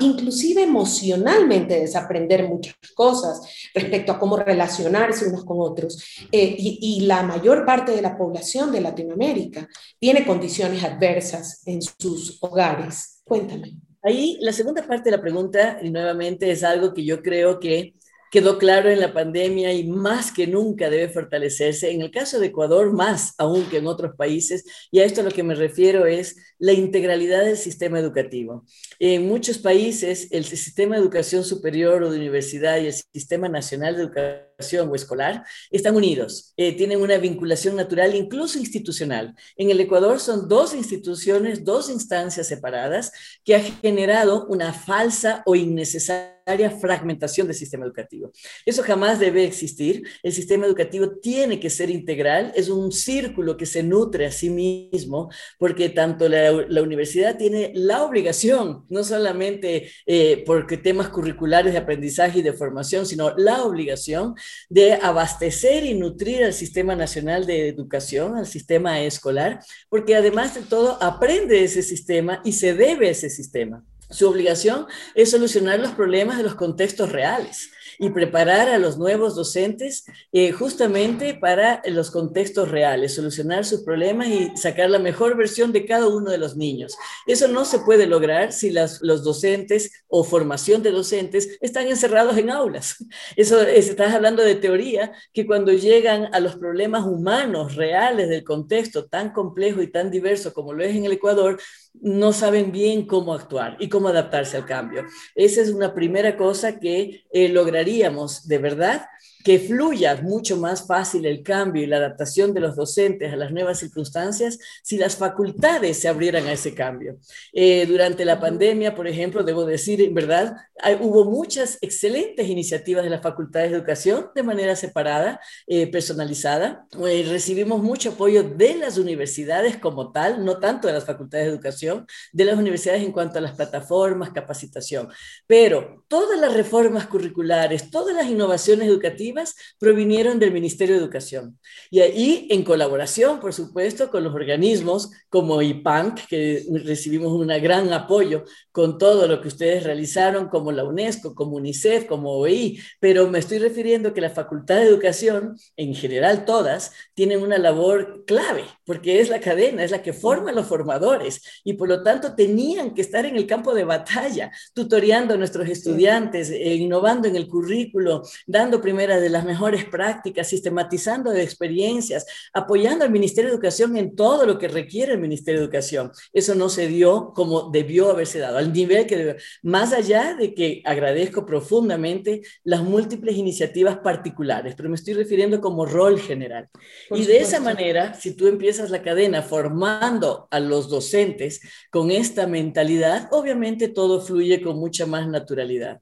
inclusive 0.00 0.64
emocionalmente 0.64 1.78
desaprender 1.78 2.48
muchas 2.48 2.74
cosas 2.94 3.40
respecto 3.72 4.10
a 4.10 4.18
cómo 4.18 4.36
relacionarse 4.36 5.28
unos 5.28 5.44
con 5.44 5.60
otros. 5.60 6.02
Eh, 6.32 6.56
y, 6.58 7.00
la 7.02 7.22
mayor 7.22 7.64
parte 7.64 7.92
de 7.92 8.02
la 8.02 8.16
población 8.18 8.72
de 8.72 8.80
Latinoamérica 8.80 9.68
tiene 9.98 10.26
condiciones 10.26 10.82
adversas 10.82 11.62
en 11.66 11.80
sus 11.80 12.38
hogares. 12.42 13.22
Cuéntame. 13.24 13.76
Ahí 14.02 14.38
la 14.40 14.52
segunda 14.52 14.86
parte 14.86 15.10
de 15.10 15.16
la 15.16 15.22
pregunta, 15.22 15.78
y 15.82 15.90
nuevamente 15.90 16.50
es 16.50 16.64
algo 16.64 16.92
que 16.92 17.04
yo 17.04 17.22
creo 17.22 17.60
que 17.60 17.94
quedó 18.30 18.58
claro 18.58 18.88
en 18.88 19.00
la 19.00 19.12
pandemia 19.12 19.72
y 19.72 19.88
más 19.88 20.32
que 20.32 20.46
nunca 20.46 20.88
debe 20.88 21.08
fortalecerse. 21.08 21.90
En 21.90 22.00
el 22.00 22.10
caso 22.10 22.38
de 22.38 22.46
Ecuador, 22.46 22.92
más 22.92 23.34
aún 23.38 23.64
que 23.68 23.78
en 23.78 23.88
otros 23.88 24.14
países, 24.16 24.64
y 24.90 25.00
a 25.00 25.04
esto 25.04 25.20
a 25.20 25.24
lo 25.24 25.30
que 25.30 25.42
me 25.42 25.54
refiero 25.54 26.06
es 26.06 26.36
la 26.58 26.72
integralidad 26.72 27.44
del 27.44 27.56
sistema 27.56 27.98
educativo. 27.98 28.64
En 28.98 29.26
muchos 29.26 29.58
países, 29.58 30.28
el 30.30 30.44
sistema 30.44 30.94
de 30.94 31.02
educación 31.02 31.44
superior 31.44 32.02
o 32.02 32.10
de 32.10 32.18
universidad 32.18 32.80
y 32.80 32.86
el 32.86 32.92
sistema 32.92 33.48
nacional 33.48 33.96
de 33.96 34.02
educación 34.04 34.49
o 34.60 34.94
escolar 34.94 35.44
están 35.70 35.96
unidos, 35.96 36.52
eh, 36.56 36.76
tienen 36.76 37.00
una 37.00 37.18
vinculación 37.18 37.76
natural, 37.76 38.14
incluso 38.14 38.58
institucional. 38.58 39.34
En 39.56 39.70
el 39.70 39.80
Ecuador 39.80 40.20
son 40.20 40.48
dos 40.48 40.74
instituciones, 40.74 41.64
dos 41.64 41.90
instancias 41.90 42.46
separadas 42.46 43.12
que 43.44 43.56
ha 43.56 43.60
generado 43.60 44.46
una 44.46 44.72
falsa 44.72 45.42
o 45.46 45.54
innecesaria 45.54 46.40
fragmentación 46.80 47.46
del 47.46 47.56
sistema 47.56 47.84
educativo. 47.84 48.32
Eso 48.66 48.82
jamás 48.82 49.18
debe 49.18 49.44
existir. 49.44 50.02
El 50.22 50.32
sistema 50.32 50.66
educativo 50.66 51.12
tiene 51.20 51.60
que 51.60 51.70
ser 51.70 51.90
integral, 51.90 52.52
es 52.56 52.68
un 52.68 52.92
círculo 52.92 53.56
que 53.56 53.66
se 53.66 53.82
nutre 53.82 54.26
a 54.26 54.32
sí 54.32 54.50
mismo, 54.50 55.30
porque 55.58 55.90
tanto 55.90 56.28
la, 56.28 56.50
universidad 56.82 57.36
tiene 57.36 57.72
la 57.74 58.02
obligación, 58.02 58.84
no 58.88 59.04
solamente 59.04 59.90
eh, 60.06 60.42
porque 60.46 60.76
temas 60.76 61.08
curriculares 61.10 61.72
de 61.72 61.78
aprendizaje 61.78 62.40
y 62.40 62.42
de 62.42 62.52
formación, 62.52 63.06
sino 63.06 63.34
la 63.36 63.62
obligación 63.62 64.34
de 64.68 64.94
abastecer 64.94 65.84
y 65.84 65.94
nutrir 65.94 66.44
al 66.44 66.52
sistema 66.52 66.94
nacional 66.94 67.46
de 67.46 67.68
educación, 67.68 68.36
al 68.36 68.46
sistema 68.46 69.00
escolar, 69.00 69.60
porque 69.88 70.16
además 70.16 70.54
de 70.54 70.62
todo 70.62 71.02
aprende 71.02 71.64
ese 71.64 71.82
sistema 71.82 72.40
y 72.44 72.52
se 72.52 72.74
debe 72.74 73.08
a 73.08 73.12
ese 73.12 73.30
sistema. 73.30 73.84
Su 74.10 74.28
obligación 74.28 74.86
es 75.14 75.30
solucionar 75.30 75.78
los 75.78 75.92
problemas 75.92 76.36
de 76.36 76.42
los 76.42 76.56
contextos 76.56 77.12
reales 77.12 77.70
y 78.02 78.08
preparar 78.10 78.68
a 78.70 78.78
los 78.78 78.96
nuevos 78.96 79.36
docentes 79.36 80.06
eh, 80.32 80.52
justamente 80.52 81.34
para 81.34 81.82
los 81.84 82.10
contextos 82.10 82.70
reales, 82.70 83.14
solucionar 83.14 83.66
sus 83.66 83.82
problemas 83.82 84.28
y 84.28 84.56
sacar 84.56 84.88
la 84.88 84.98
mejor 84.98 85.36
versión 85.36 85.70
de 85.70 85.84
cada 85.84 86.08
uno 86.08 86.30
de 86.30 86.38
los 86.38 86.56
niños. 86.56 86.96
Eso 87.26 87.46
no 87.46 87.66
se 87.66 87.80
puede 87.80 88.06
lograr 88.06 88.52
si 88.52 88.70
los 88.70 89.00
docentes 89.22 89.92
o 90.08 90.24
formación 90.24 90.82
de 90.82 90.92
docentes 90.92 91.58
están 91.60 91.88
encerrados 91.88 92.38
en 92.38 92.50
aulas. 92.50 92.96
Eso 93.36 93.60
estás 93.60 94.14
hablando 94.14 94.42
de 94.42 94.54
teoría 94.54 95.12
que 95.34 95.46
cuando 95.46 95.72
llegan 95.72 96.34
a 96.34 96.40
los 96.40 96.56
problemas 96.56 97.04
humanos 97.04 97.76
reales 97.76 98.30
del 98.30 98.44
contexto 98.44 99.06
tan 99.06 99.30
complejo 99.32 99.82
y 99.82 99.92
tan 99.92 100.10
diverso 100.10 100.54
como 100.54 100.72
lo 100.72 100.82
es 100.82 100.96
en 100.96 101.04
el 101.04 101.12
Ecuador, 101.12 101.60
no 101.94 102.32
saben 102.32 102.72
bien 102.72 103.06
cómo 103.06 103.34
actuar 103.34 103.76
y 103.80 103.88
cómo 103.88 104.08
adaptarse 104.08 104.56
al 104.56 104.66
cambio. 104.66 105.04
Esa 105.34 105.60
es 105.60 105.70
una 105.70 105.94
primera 105.94 106.36
cosa 106.36 106.78
que 106.78 107.24
eh, 107.32 107.48
lograríamos 107.48 108.46
de 108.48 108.58
verdad 108.58 109.06
que 109.44 109.58
fluya 109.58 110.16
mucho 110.16 110.56
más 110.56 110.86
fácil 110.86 111.26
el 111.26 111.42
cambio 111.42 111.82
y 111.82 111.86
la 111.86 111.96
adaptación 111.96 112.52
de 112.52 112.60
los 112.60 112.76
docentes 112.76 113.32
a 113.32 113.36
las 113.36 113.52
nuevas 113.52 113.78
circunstancias 113.78 114.58
si 114.82 114.98
las 114.98 115.16
facultades 115.16 115.98
se 115.98 116.08
abrieran 116.08 116.46
a 116.46 116.52
ese 116.52 116.74
cambio. 116.74 117.16
Eh, 117.52 117.86
durante 117.86 118.24
la 118.24 118.40
pandemia, 118.40 118.94
por 118.94 119.06
ejemplo, 119.06 119.42
debo 119.42 119.64
decir, 119.64 120.00
en 120.02 120.14
verdad, 120.14 120.56
hubo 121.00 121.24
muchas 121.24 121.78
excelentes 121.80 122.48
iniciativas 122.48 123.04
de 123.04 123.10
las 123.10 123.22
facultades 123.22 123.70
de 123.70 123.76
educación 123.76 124.30
de 124.34 124.42
manera 124.42 124.76
separada, 124.76 125.40
eh, 125.66 125.86
personalizada. 125.86 126.86
Eh, 127.06 127.26
recibimos 127.28 127.82
mucho 127.82 128.10
apoyo 128.10 128.42
de 128.42 128.76
las 128.76 128.98
universidades 128.98 129.76
como 129.76 130.12
tal, 130.12 130.44
no 130.44 130.58
tanto 130.58 130.88
de 130.88 130.94
las 130.94 131.04
facultades 131.04 131.46
de 131.46 131.52
educación, 131.52 132.06
de 132.32 132.44
las 132.44 132.58
universidades 132.58 133.02
en 133.02 133.12
cuanto 133.12 133.38
a 133.38 133.42
las 133.42 133.52
plataformas, 133.52 134.30
capacitación. 134.30 135.08
Pero 135.46 136.04
todas 136.08 136.38
las 136.38 136.54
reformas 136.54 137.06
curriculares, 137.06 137.90
todas 137.90 138.14
las 138.14 138.26
innovaciones 138.26 138.88
educativas, 138.88 139.29
provinieron 139.78 140.38
del 140.38 140.52
Ministerio 140.52 140.94
de 140.96 141.02
Educación. 141.02 141.58
Y 141.90 142.00
ahí, 142.00 142.46
en 142.50 142.64
colaboración, 142.64 143.40
por 143.40 143.52
supuesto, 143.52 144.10
con 144.10 144.24
los 144.24 144.34
organismos 144.34 145.10
como 145.28 145.62
IPANC, 145.62 146.26
que 146.28 146.64
recibimos 146.84 147.32
un 147.32 147.48
gran 147.48 147.92
apoyo 147.92 148.44
con 148.72 148.98
todo 148.98 149.26
lo 149.26 149.40
que 149.40 149.48
ustedes 149.48 149.84
realizaron, 149.84 150.48
como 150.48 150.72
la 150.72 150.84
UNESCO, 150.84 151.34
como 151.34 151.56
UNICEF, 151.56 152.06
como 152.06 152.32
OEI, 152.38 152.78
pero 153.00 153.28
me 153.28 153.38
estoy 153.38 153.58
refiriendo 153.58 154.14
que 154.14 154.20
la 154.20 154.30
Facultad 154.30 154.76
de 154.76 154.86
Educación, 154.86 155.56
en 155.76 155.94
general 155.94 156.44
todas, 156.44 156.92
tienen 157.14 157.42
una 157.42 157.58
labor 157.58 158.24
clave, 158.26 158.64
porque 158.84 159.20
es 159.20 159.28
la 159.28 159.40
cadena, 159.40 159.84
es 159.84 159.90
la 159.90 160.02
que 160.02 160.12
forma 160.12 160.50
a 160.50 160.54
los 160.54 160.66
formadores, 160.66 161.42
y 161.64 161.74
por 161.74 161.88
lo 161.88 162.02
tanto 162.02 162.34
tenían 162.34 162.94
que 162.94 163.02
estar 163.02 163.24
en 163.24 163.36
el 163.36 163.46
campo 163.46 163.74
de 163.74 163.84
batalla, 163.84 164.50
tutoreando 164.74 165.34
a 165.34 165.36
nuestros 165.36 165.68
estudiantes, 165.68 166.50
eh, 166.50 166.74
innovando 166.74 167.28
en 167.28 167.36
el 167.36 167.48
currículo, 167.48 168.22
dando 168.46 168.80
primeras 168.80 169.19
de 169.20 169.30
las 169.30 169.44
mejores 169.44 169.84
prácticas, 169.84 170.48
sistematizando 170.48 171.30
de 171.30 171.42
experiencias, 171.42 172.26
apoyando 172.52 173.04
al 173.04 173.10
Ministerio 173.10 173.50
de 173.50 173.54
Educación 173.54 173.96
en 173.96 174.16
todo 174.16 174.46
lo 174.46 174.58
que 174.58 174.68
requiere 174.68 175.12
el 175.12 175.20
Ministerio 175.20 175.60
de 175.60 175.66
Educación. 175.66 176.10
Eso 176.32 176.54
no 176.54 176.68
se 176.68 176.88
dio 176.88 177.32
como 177.34 177.70
debió 177.70 178.10
haberse 178.10 178.38
dado, 178.38 178.58
al 178.58 178.72
nivel 178.72 179.06
que 179.06 179.16
debió. 179.16 179.36
Más 179.62 179.92
allá 179.92 180.34
de 180.34 180.54
que 180.54 180.82
agradezco 180.84 181.46
profundamente 181.46 182.42
las 182.64 182.82
múltiples 182.82 183.36
iniciativas 183.36 183.98
particulares, 183.98 184.74
pero 184.76 184.88
me 184.88 184.96
estoy 184.96 185.14
refiriendo 185.14 185.60
como 185.60 185.86
rol 185.86 186.18
general. 186.18 186.68
y 187.10 187.24
de 187.24 187.38
esa 187.38 187.60
manera, 187.60 188.14
si 188.14 188.34
tú 188.34 188.46
empiezas 188.46 188.90
la 188.90 189.02
cadena 189.02 189.42
formando 189.42 190.48
a 190.50 190.60
los 190.60 190.88
docentes 190.88 191.60
con 191.90 192.10
esta 192.10 192.46
mentalidad, 192.46 193.28
obviamente 193.32 193.88
todo 193.88 194.20
fluye 194.20 194.60
con 194.62 194.78
mucha 194.78 195.06
más 195.06 195.28
naturalidad 195.28 196.00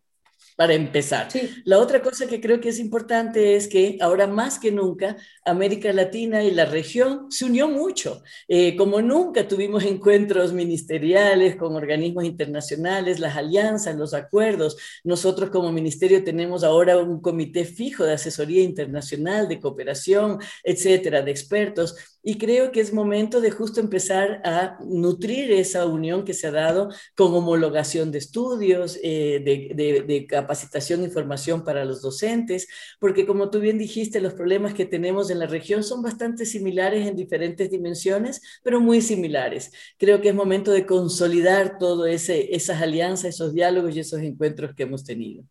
para 0.58 0.74
empezar. 0.74 1.28
La 1.62 1.78
otra 1.78 2.02
cosa 2.02 2.26
que 2.26 2.40
creo 2.40 2.60
que 2.60 2.70
es 2.70 2.80
importante 2.80 3.54
es 3.54 3.68
que 3.68 3.96
ahora 4.00 4.26
más 4.26 4.58
que 4.58 4.72
nunca 4.72 5.16
América 5.44 5.92
Latina 5.92 6.42
y 6.42 6.50
la 6.50 6.64
región 6.64 7.30
se 7.30 7.44
unió 7.44 7.68
mucho. 7.68 8.24
Eh, 8.48 8.74
como 8.74 9.00
nunca 9.00 9.46
tuvimos 9.46 9.84
encuentros 9.84 10.52
ministeriales 10.52 11.54
con 11.54 11.76
organismos 11.76 12.24
internacionales, 12.24 13.20
las 13.20 13.36
alianzas, 13.36 13.94
los 13.94 14.14
acuerdos. 14.14 14.76
Nosotros 15.04 15.50
como 15.50 15.70
ministerio 15.70 16.24
tenemos 16.24 16.64
ahora 16.64 16.98
un 16.98 17.20
comité 17.20 17.64
fijo 17.64 18.02
de 18.02 18.14
asesoría 18.14 18.64
internacional, 18.64 19.46
de 19.46 19.60
cooperación, 19.60 20.40
etcétera, 20.64 21.22
de 21.22 21.30
expertos 21.30 21.94
y 22.28 22.36
creo 22.36 22.72
que 22.72 22.80
es 22.80 22.92
momento 22.92 23.40
de 23.40 23.50
justo 23.50 23.80
empezar 23.80 24.42
a 24.44 24.76
nutrir 24.84 25.50
esa 25.50 25.86
unión 25.86 26.24
que 26.24 26.34
se 26.34 26.48
ha 26.48 26.50
dado 26.50 26.90
con 27.16 27.32
homologación 27.32 28.12
de 28.12 28.18
estudios, 28.18 28.98
eh, 29.02 29.40
de, 29.42 30.26
capacitación 30.48 31.02
e 31.02 31.04
información 31.04 31.62
para 31.62 31.84
los 31.84 32.00
docentes, 32.00 32.68
porque 32.98 33.26
como 33.26 33.50
tú 33.50 33.60
bien 33.60 33.76
dijiste, 33.76 34.18
los 34.18 34.32
problemas 34.32 34.72
que 34.72 34.86
tenemos 34.86 35.30
en 35.30 35.40
la 35.40 35.46
región 35.46 35.84
son 35.84 36.00
bastante 36.00 36.46
similares 36.46 37.06
en 37.06 37.16
diferentes 37.16 37.70
dimensiones, 37.70 38.40
pero 38.62 38.80
muy 38.80 39.02
similares. 39.02 39.70
Creo 39.98 40.22
que 40.22 40.30
es 40.30 40.34
momento 40.34 40.72
de 40.72 40.86
consolidar 40.86 41.76
todas 41.78 42.30
esas 42.30 42.80
alianzas, 42.80 43.34
esos 43.34 43.52
diálogos 43.52 43.94
y 43.94 44.00
esos 44.00 44.20
encuentros 44.22 44.74
que 44.74 44.84
hemos 44.84 45.04
tenido. 45.04 45.44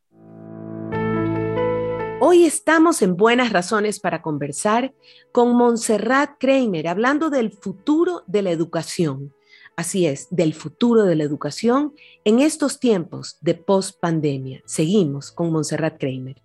Hoy 2.20 2.46
estamos 2.46 3.04
en 3.04 3.16
Buenas 3.16 3.54
Razones 3.54 4.00
para 4.00 4.24
conversar 4.24 4.96
con 5.32 5.56
Montserrat 5.56 6.32
Kramer, 6.40 6.88
hablando 6.88 7.30
del 7.30 7.52
futuro 7.52 8.24
de 8.26 8.42
la 8.42 8.50
educación. 8.50 9.37
Así 9.78 10.08
es, 10.08 10.28
del 10.32 10.56
futuro 10.56 11.04
de 11.04 11.16
la 11.16 11.24
educación 11.24 11.94
en 12.26 12.40
estos 12.40 12.80
tiempos 12.80 13.38
de 13.42 13.54
post-pandemia. 13.54 14.64
Seguimos 14.66 15.32
con 15.32 15.52
Montserrat 15.52 16.00
Kramer. 16.00 16.42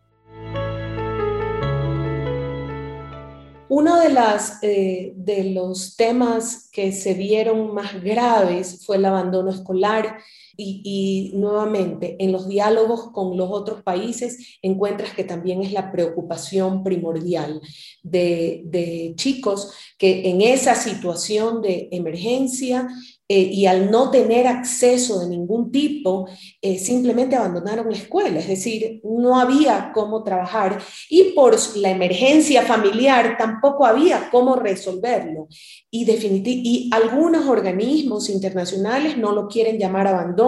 Uno 3.71 3.99
de, 3.99 4.15
eh, 4.61 5.15
de 5.17 5.45
los 5.45 5.97
temas 5.97 6.69
que 6.71 6.93
se 6.93 7.15
vieron 7.15 7.73
más 7.73 8.03
graves 8.03 8.85
fue 8.85 8.97
el 8.97 9.07
abandono 9.07 9.49
escolar 9.49 10.19
y, 10.57 11.33
nuevamente 11.35 12.17
en 12.19 12.33
los 12.33 12.49
diálogos 12.49 13.11
con 13.13 13.37
los 13.37 13.51
otros 13.51 13.83
países 13.83 14.59
encuentras 14.63 15.13
que 15.15 15.25
también 15.25 15.63
es 15.63 15.73
la 15.73 15.91
preocupación 15.91 16.85
primordial 16.85 17.61
de, 18.03 18.63
de 18.67 19.15
chicos 19.17 19.73
que 19.99 20.29
en 20.29 20.43
esa 20.43 20.75
situación 20.75 21.63
de 21.63 21.89
emergencia 21.93 22.89
eh, 23.35 23.49
y 23.51 23.65
al 23.65 23.91
no 23.91 24.11
tener 24.11 24.47
acceso 24.47 25.21
de 25.21 25.27
ningún 25.27 25.73
tipo, 25.73 26.29
eh, 26.61 26.79
simplemente 26.79 27.35
abandonaron 27.35 27.89
la 27.89 27.97
escuela, 27.97 28.39
es 28.39 28.47
decir, 28.47 29.01
no 29.05 29.41
había 29.41 29.91
cómo 29.95 30.23
trabajar 30.23 30.83
y 31.09 31.33
por 31.33 31.57
la 31.77 31.89
emergencia 31.89 32.61
familiar 32.61 33.37
tampoco 33.39 33.87
había 33.87 34.29
cómo 34.31 34.57
resolverlo. 34.57 35.49
Y, 35.91 36.05
y 36.11 36.91
algunos 36.93 37.47
organismos 37.47 38.29
internacionales 38.29 39.17
no 39.17 39.33
lo 39.33 39.49
quieren 39.49 39.79
llamar 39.79 40.09
abandono, 40.09 40.42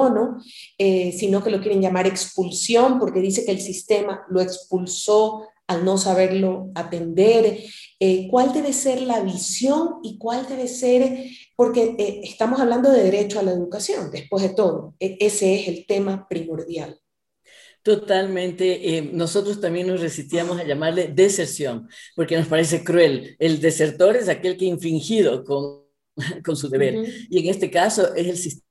eh, 0.79 1.13
sino 1.13 1.43
que 1.43 1.51
lo 1.51 1.61
quieren 1.61 1.81
llamar 1.81 2.07
expulsión, 2.07 2.99
porque 2.99 3.21
dice 3.21 3.45
que 3.45 3.53
el 3.53 3.61
sistema 3.61 4.23
lo 4.31 4.41
expulsó 4.41 5.47
al 5.67 5.85
no 5.85 5.97
saberlo 5.97 6.71
atender, 6.75 7.59
cuál 8.31 8.53
debe 8.53 8.75
ser 8.75 9.01
la 9.01 9.21
visión 9.21 9.95
y 10.03 10.19
cuál 10.19 10.47
debe 10.47 10.69
ser 10.69 11.25
porque 11.57 11.95
eh, 11.99 12.21
estamos 12.25 12.61
hablando 12.61 12.91
de 12.91 13.05
derecho 13.05 13.39
a 13.39 13.43
la 13.43 13.53
educación, 13.53 14.11
después 14.11 14.43
de 14.43 14.51
todo. 14.51 14.95
E, 14.99 15.17
ese 15.21 15.55
es 15.55 15.69
el 15.69 15.87
tema 15.87 16.27
primordial. 16.29 16.99
Totalmente. 17.83 18.97
Eh, 18.97 19.11
nosotros 19.13 19.61
también 19.61 19.87
nos 19.87 20.01
resistíamos 20.01 20.59
a 20.59 20.65
llamarle 20.65 21.09
deserción, 21.09 21.89
porque 22.17 22.37
nos 22.37 22.49
parece 22.49 22.83
cruel. 22.83 23.37
El 23.39 23.61
desertor 23.61 24.17
es 24.17 24.29
aquel 24.29 24.57
que 24.57 24.65
ha 24.65 24.69
infringido 24.69 25.45
con, 25.45 25.85
con 26.45 26.57
su 26.57 26.69
deber. 26.69 27.05
Y 27.31 27.39
en 27.39 27.49
este 27.49 27.71
caso 27.71 28.15
es 28.15 28.27
el 28.27 28.37
sistema 28.37 28.65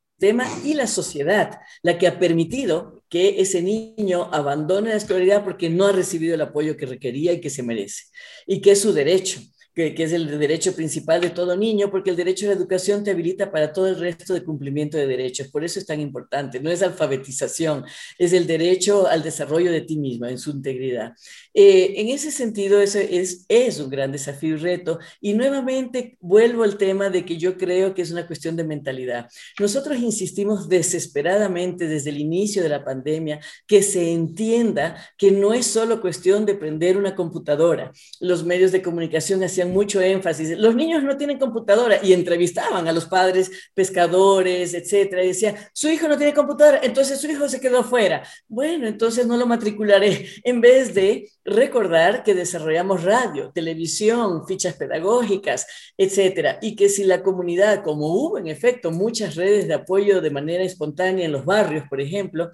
y 0.63 0.73
la 0.73 0.87
sociedad 0.87 1.59
la 1.81 1.97
que 1.97 2.07
ha 2.07 2.19
permitido 2.19 3.03
que 3.09 3.41
ese 3.41 3.61
niño 3.61 4.29
abandone 4.31 4.89
la 4.89 4.95
escolaridad 4.95 5.43
porque 5.43 5.69
no 5.69 5.85
ha 5.85 5.91
recibido 5.91 6.35
el 6.35 6.41
apoyo 6.41 6.77
que 6.77 6.85
requería 6.85 7.33
y 7.33 7.41
que 7.41 7.49
se 7.49 7.63
merece, 7.63 8.05
y 8.47 8.61
que 8.61 8.71
es 8.71 8.81
su 8.81 8.93
derecho 8.93 9.41
que, 9.73 9.95
es 9.97 10.11
el 10.11 10.39
derecho 10.39 10.75
principal 10.75 11.21
de 11.21 11.31
todo 11.31 11.57
niño, 11.57 11.89
porque 11.89 12.11
el 12.11 12.15
derecho 12.15 12.45
a 12.45 12.49
la 12.49 12.55
educación 12.55 13.03
te 13.03 13.11
habilita 13.11 13.51
para 13.51 13.73
todo 13.73 13.87
el 13.87 13.99
resto 13.99 14.33
de 14.33 14.43
cumplimiento 14.43 14.97
de 14.97 15.07
derechos. 15.07 15.47
Por 15.47 15.63
eso 15.63 15.79
es 15.79 15.85
tan 15.85 15.99
importante. 15.99 16.59
No 16.59 16.69
es 16.69 16.83
alfabetización, 16.83 17.85
es 18.17 18.33
el 18.33 18.45
derecho 18.45 19.07
al 19.07 19.23
desarrollo 19.23 19.71
de 19.71 19.81
ti 19.81 19.97
misma 19.97 20.29
en 20.29 20.37
su 20.37 20.51
integridad. 20.51 21.13
Eh, 21.53 21.95
en 21.97 22.09
ese 22.09 22.31
sentido, 22.31 22.81
ese 22.81 23.19
es, 23.19 23.45
es 23.49 23.79
un 23.79 23.89
gran 23.89 24.11
desafío 24.11 24.55
y 24.55 24.57
reto. 24.57 24.99
Y 25.19 25.33
nuevamente 25.33 26.17
vuelvo 26.19 26.63
al 26.63 26.77
tema 26.77 27.09
de 27.09 27.25
que 27.25 27.37
yo 27.37 27.57
creo 27.57 27.93
que 27.93 28.03
es 28.03 28.11
una 28.11 28.27
cuestión 28.27 28.55
de 28.55 28.63
mentalidad. 28.63 29.27
Nosotros 29.59 29.99
insistimos 29.99 30.69
desesperadamente 30.69 31.87
desde 31.87 32.11
el 32.11 32.19
inicio 32.19 32.61
de 32.61 32.69
la 32.69 32.83
pandemia 32.83 33.39
que 33.65 33.81
se 33.81 34.11
entienda 34.11 34.97
que 35.17 35.31
no 35.31 35.53
es 35.53 35.65
solo 35.65 36.01
cuestión 36.01 36.45
de 36.45 36.55
prender 36.55 36.97
una 36.97 37.15
computadora. 37.15 37.91
Los 38.19 38.43
medios 38.43 38.71
de 38.71 38.81
comunicación 38.81 39.43
hacían 39.43 39.62
mucho 39.71 40.01
énfasis, 40.01 40.57
los 40.57 40.75
niños 40.75 41.03
no 41.03 41.17
tienen 41.17 41.37
computadora 41.37 41.99
y 42.03 42.13
entrevistaban 42.13 42.87
a 42.87 42.91
los 42.91 43.05
padres 43.05 43.51
pescadores, 43.73 44.73
etcétera, 44.73 45.23
y 45.23 45.27
decía, 45.27 45.69
su 45.73 45.89
hijo 45.89 46.07
no 46.07 46.17
tiene 46.17 46.33
computadora, 46.33 46.79
entonces 46.83 47.21
su 47.21 47.27
hijo 47.27 47.47
se 47.47 47.61
quedó 47.61 47.83
fuera. 47.83 48.23
Bueno, 48.47 48.87
entonces 48.87 49.27
no 49.27 49.37
lo 49.37 49.45
matricularé, 49.45 50.27
en 50.43 50.61
vez 50.61 50.93
de 50.93 51.29
recordar 51.45 52.23
que 52.23 52.33
desarrollamos 52.33 53.03
radio, 53.03 53.51
televisión, 53.53 54.47
fichas 54.47 54.75
pedagógicas, 54.75 55.67
etcétera, 55.97 56.59
y 56.61 56.75
que 56.75 56.89
si 56.89 57.03
la 57.03 57.21
comunidad, 57.23 57.83
como 57.83 58.07
hubo 58.07 58.37
en 58.37 58.47
efecto 58.47 58.91
muchas 58.91 59.35
redes 59.35 59.67
de 59.67 59.75
apoyo 59.75 60.21
de 60.21 60.31
manera 60.31 60.63
espontánea 60.63 61.25
en 61.25 61.31
los 61.31 61.45
barrios, 61.45 61.85
por 61.89 62.01
ejemplo, 62.01 62.51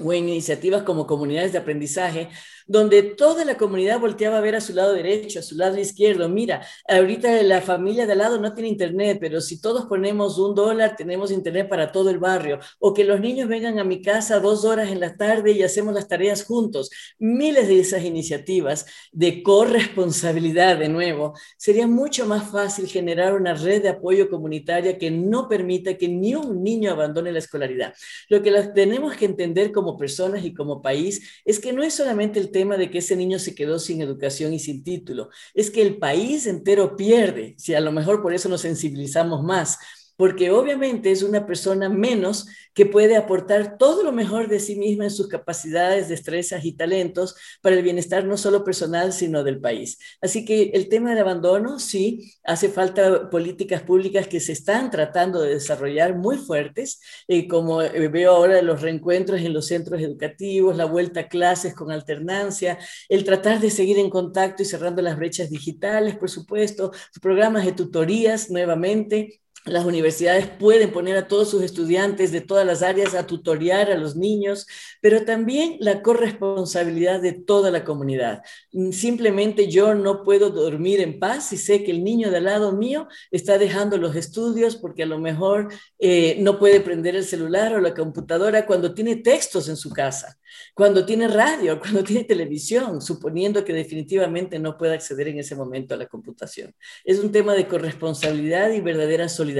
o 0.00 0.12
en 0.12 0.28
iniciativas 0.28 0.82
como 0.84 1.06
comunidades 1.06 1.52
de 1.52 1.58
aprendizaje, 1.58 2.28
donde 2.72 3.02
toda 3.02 3.44
la 3.44 3.58
comunidad 3.58 4.00
volteaba 4.00 4.38
a 4.38 4.40
ver 4.40 4.56
a 4.56 4.60
su 4.62 4.72
lado 4.72 4.94
derecho, 4.94 5.40
a 5.40 5.42
su 5.42 5.56
lado 5.56 5.78
izquierdo. 5.78 6.26
Mira, 6.30 6.66
ahorita 6.88 7.42
la 7.42 7.60
familia 7.60 8.06
de 8.06 8.12
al 8.12 8.18
lado 8.18 8.40
no 8.40 8.54
tiene 8.54 8.70
internet, 8.70 9.18
pero 9.20 9.42
si 9.42 9.60
todos 9.60 9.84
ponemos 9.84 10.38
un 10.38 10.54
dólar, 10.54 10.96
tenemos 10.96 11.30
internet 11.30 11.68
para 11.68 11.92
todo 11.92 12.08
el 12.08 12.18
barrio. 12.18 12.60
O 12.78 12.94
que 12.94 13.04
los 13.04 13.20
niños 13.20 13.46
vengan 13.46 13.78
a 13.78 13.84
mi 13.84 14.00
casa 14.00 14.40
dos 14.40 14.64
horas 14.64 14.90
en 14.90 15.00
la 15.00 15.18
tarde 15.18 15.52
y 15.52 15.62
hacemos 15.62 15.92
las 15.92 16.08
tareas 16.08 16.44
juntos. 16.44 16.90
Miles 17.18 17.68
de 17.68 17.78
esas 17.78 18.04
iniciativas 18.04 18.86
de 19.12 19.42
corresponsabilidad, 19.42 20.78
de 20.78 20.88
nuevo, 20.88 21.34
sería 21.58 21.86
mucho 21.86 22.24
más 22.24 22.50
fácil 22.50 22.86
generar 22.86 23.34
una 23.34 23.52
red 23.52 23.82
de 23.82 23.90
apoyo 23.90 24.30
comunitaria 24.30 24.96
que 24.96 25.10
no 25.10 25.46
permita 25.46 25.98
que 25.98 26.08
ni 26.08 26.34
un 26.34 26.64
niño 26.64 26.90
abandone 26.90 27.32
la 27.32 27.38
escolaridad. 27.38 27.92
Lo 28.30 28.42
que 28.42 28.50
tenemos 28.74 29.14
que 29.14 29.26
entender 29.26 29.72
como 29.72 29.98
personas 29.98 30.42
y 30.46 30.54
como 30.54 30.80
país 30.80 31.42
es 31.44 31.60
que 31.60 31.74
no 31.74 31.82
es 31.82 31.92
solamente 31.92 32.40
el 32.40 32.50
tema 32.50 32.61
de 32.78 32.90
que 32.90 32.98
ese 32.98 33.16
niño 33.16 33.38
se 33.38 33.54
quedó 33.54 33.78
sin 33.78 34.00
educación 34.00 34.52
y 34.52 34.58
sin 34.58 34.82
título, 34.82 35.30
es 35.54 35.70
que 35.70 35.82
el 35.82 35.98
país 35.98 36.46
entero 36.46 36.96
pierde, 36.96 37.54
si 37.58 37.74
a 37.74 37.80
lo 37.80 37.92
mejor 37.92 38.22
por 38.22 38.32
eso 38.32 38.48
nos 38.48 38.62
sensibilizamos 38.62 39.42
más 39.42 39.78
porque 40.22 40.52
obviamente 40.52 41.10
es 41.10 41.24
una 41.24 41.46
persona 41.46 41.88
menos 41.88 42.46
que 42.74 42.86
puede 42.86 43.16
aportar 43.16 43.76
todo 43.76 44.04
lo 44.04 44.12
mejor 44.12 44.46
de 44.46 44.60
sí 44.60 44.76
misma 44.76 45.02
en 45.02 45.10
sus 45.10 45.26
capacidades, 45.26 46.08
destrezas 46.08 46.64
y 46.64 46.74
talentos 46.74 47.34
para 47.60 47.74
el 47.74 47.82
bienestar 47.82 48.24
no 48.24 48.36
solo 48.36 48.62
personal, 48.62 49.12
sino 49.12 49.42
del 49.42 49.60
país. 49.60 49.98
Así 50.20 50.44
que 50.44 50.70
el 50.74 50.88
tema 50.88 51.10
del 51.10 51.18
abandono, 51.18 51.80
sí, 51.80 52.34
hace 52.44 52.68
falta 52.68 53.30
políticas 53.30 53.82
públicas 53.82 54.28
que 54.28 54.38
se 54.38 54.52
están 54.52 54.92
tratando 54.92 55.42
de 55.42 55.54
desarrollar 55.54 56.16
muy 56.16 56.36
fuertes, 56.36 57.00
eh, 57.26 57.48
como 57.48 57.82
eh, 57.82 58.06
veo 58.06 58.30
ahora 58.30 58.62
los 58.62 58.80
reencuentros 58.80 59.40
en 59.40 59.52
los 59.52 59.66
centros 59.66 60.00
educativos, 60.00 60.76
la 60.76 60.84
vuelta 60.84 61.22
a 61.22 61.28
clases 61.28 61.74
con 61.74 61.90
alternancia, 61.90 62.78
el 63.08 63.24
tratar 63.24 63.58
de 63.58 63.70
seguir 63.70 63.98
en 63.98 64.08
contacto 64.08 64.62
y 64.62 64.66
cerrando 64.66 65.02
las 65.02 65.16
brechas 65.16 65.50
digitales, 65.50 66.16
por 66.16 66.30
supuesto, 66.30 66.92
programas 67.20 67.64
de 67.64 67.72
tutorías 67.72 68.50
nuevamente 68.52 69.41
las 69.64 69.84
universidades 69.84 70.48
pueden 70.48 70.90
poner 70.90 71.16
a 71.16 71.28
todos 71.28 71.48
sus 71.48 71.62
estudiantes 71.62 72.32
de 72.32 72.40
todas 72.40 72.66
las 72.66 72.82
áreas 72.82 73.14
a 73.14 73.26
tutorear 73.26 73.92
a 73.92 73.96
los 73.96 74.16
niños, 74.16 74.66
pero 75.00 75.24
también 75.24 75.76
la 75.78 76.02
corresponsabilidad 76.02 77.20
de 77.20 77.32
toda 77.32 77.70
la 77.70 77.84
comunidad. 77.84 78.42
Simplemente 78.90 79.68
yo 79.68 79.94
no 79.94 80.24
puedo 80.24 80.50
dormir 80.50 81.00
en 81.00 81.20
paz 81.20 81.50
si 81.50 81.56
sé 81.56 81.84
que 81.84 81.92
el 81.92 82.02
niño 82.02 82.30
de 82.30 82.38
al 82.38 82.44
lado 82.44 82.72
mío 82.72 83.06
está 83.30 83.56
dejando 83.56 83.98
los 83.98 84.16
estudios 84.16 84.74
porque 84.74 85.04
a 85.04 85.06
lo 85.06 85.18
mejor 85.18 85.72
eh, 86.00 86.36
no 86.40 86.58
puede 86.58 86.80
prender 86.80 87.14
el 87.14 87.24
celular 87.24 87.72
o 87.74 87.80
la 87.80 87.94
computadora 87.94 88.66
cuando 88.66 88.92
tiene 88.94 89.16
textos 89.16 89.68
en 89.68 89.76
su 89.76 89.90
casa, 89.90 90.38
cuando 90.74 91.06
tiene 91.06 91.28
radio, 91.28 91.78
cuando 91.80 92.02
tiene 92.02 92.24
televisión, 92.24 93.00
suponiendo 93.00 93.64
que 93.64 93.72
definitivamente 93.72 94.58
no 94.58 94.76
puede 94.76 94.94
acceder 94.94 95.28
en 95.28 95.38
ese 95.38 95.54
momento 95.54 95.94
a 95.94 95.98
la 95.98 96.06
computación. 96.06 96.74
Es 97.04 97.20
un 97.20 97.30
tema 97.30 97.54
de 97.54 97.68
corresponsabilidad 97.68 98.72
y 98.72 98.80
verdadera 98.80 99.28
solidaridad 99.28 99.51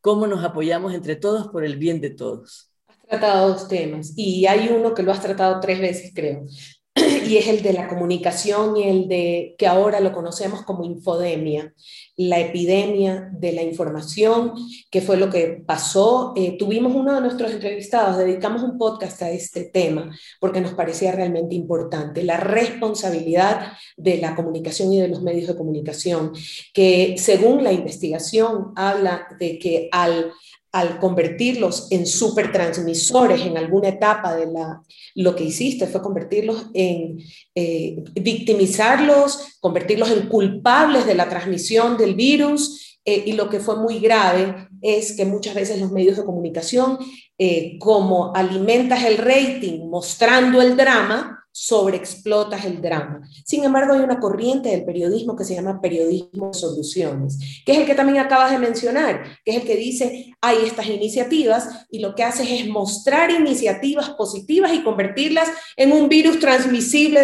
cómo 0.00 0.26
nos 0.26 0.44
apoyamos 0.44 0.94
entre 0.94 1.16
todos 1.16 1.48
por 1.48 1.64
el 1.64 1.76
bien 1.76 2.00
de 2.00 2.10
todos. 2.10 2.70
Has 2.88 3.08
tratado 3.08 3.48
dos 3.48 3.68
temas 3.68 4.12
y 4.16 4.46
hay 4.46 4.68
uno 4.68 4.94
que 4.94 5.02
lo 5.02 5.12
has 5.12 5.20
tratado 5.20 5.60
tres 5.60 5.80
veces, 5.80 6.12
creo, 6.14 6.46
y 7.26 7.36
es 7.36 7.48
el 7.48 7.62
de 7.62 7.72
la 7.72 7.88
comunicación 7.88 8.76
y 8.76 8.84
el 8.84 9.08
de 9.08 9.56
que 9.58 9.66
ahora 9.66 9.98
lo 9.98 10.12
conocemos 10.12 10.62
como 10.62 10.84
infodemia, 10.84 11.74
la 12.16 12.38
epidemia 12.38 13.30
de 13.32 13.52
la 13.52 13.62
información, 13.62 14.52
que 14.90 15.00
fue 15.00 15.16
lo 15.16 15.28
que 15.28 15.62
pasó. 15.66 16.32
Eh, 16.36 16.56
tuvimos 16.56 16.94
uno 16.94 17.12
de 17.14 17.20
nuestros 17.20 17.50
entrevistados, 17.52 18.18
dedicamos 18.18 18.62
un 18.62 18.78
podcast 18.78 19.22
a 19.22 19.30
este 19.30 19.64
tema 19.64 20.16
porque 20.40 20.60
nos 20.60 20.74
parecía 20.74 21.10
realmente 21.10 21.56
importante, 21.56 22.22
la 22.22 22.36
responsabilidad 22.36 23.72
de 23.96 24.18
la 24.18 24.36
comunicación 24.36 24.92
y 24.92 25.00
de 25.00 25.08
los 25.08 25.22
medios 25.22 25.48
de 25.48 25.56
comunicación, 25.56 26.32
que 26.72 27.16
según 27.18 27.64
la 27.64 27.72
investigación 27.72 28.72
habla 28.76 29.26
de 29.40 29.58
que 29.58 29.88
al 29.90 30.32
al 30.74 30.98
convertirlos 30.98 31.86
en 31.90 32.04
supertransmisores 32.04 33.42
en 33.42 33.56
alguna 33.56 33.90
etapa 33.90 34.34
de 34.34 34.46
la, 34.46 34.82
lo 35.14 35.36
que 35.36 35.44
hiciste 35.44 35.86
fue 35.86 36.02
convertirlos 36.02 36.66
en, 36.74 37.20
eh, 37.54 38.02
victimizarlos, 38.20 39.56
convertirlos 39.60 40.10
en 40.10 40.28
culpables 40.28 41.06
de 41.06 41.14
la 41.14 41.28
transmisión 41.28 41.96
del 41.96 42.16
virus. 42.16 42.98
Eh, 43.04 43.22
y 43.26 43.32
lo 43.34 43.48
que 43.48 43.60
fue 43.60 43.76
muy 43.76 44.00
grave 44.00 44.66
es 44.82 45.16
que 45.16 45.24
muchas 45.24 45.54
veces 45.54 45.80
los 45.80 45.92
medios 45.92 46.16
de 46.16 46.24
comunicación, 46.24 46.98
eh, 47.38 47.78
como 47.78 48.34
alimentas 48.34 49.04
el 49.04 49.18
rating 49.18 49.88
mostrando 49.88 50.60
el 50.60 50.76
drama, 50.76 51.43
sobreexplotas 51.56 52.64
el 52.64 52.82
drama. 52.82 53.20
Sin 53.44 53.62
embargo, 53.62 53.94
hay 53.94 54.00
una 54.00 54.18
corriente 54.18 54.70
del 54.70 54.84
periodismo 54.84 55.36
que 55.36 55.44
se 55.44 55.54
llama 55.54 55.80
periodismo 55.80 56.48
de 56.48 56.58
soluciones, 56.58 57.38
que 57.64 57.70
es 57.70 57.78
el 57.78 57.86
que 57.86 57.94
también 57.94 58.18
acabas 58.18 58.50
de 58.50 58.58
mencionar, 58.58 59.22
que 59.44 59.52
es 59.52 59.56
el 59.58 59.62
que 59.62 59.76
dice, 59.76 60.34
hay 60.40 60.64
estas 60.64 60.88
iniciativas 60.88 61.86
y 61.92 62.00
lo 62.00 62.16
que 62.16 62.24
haces 62.24 62.50
es 62.50 62.66
mostrar 62.66 63.30
iniciativas 63.30 64.10
positivas 64.10 64.74
y 64.74 64.82
convertirlas 64.82 65.48
en 65.76 65.92
un 65.92 66.08
virus 66.08 66.40
transmisible 66.40 67.20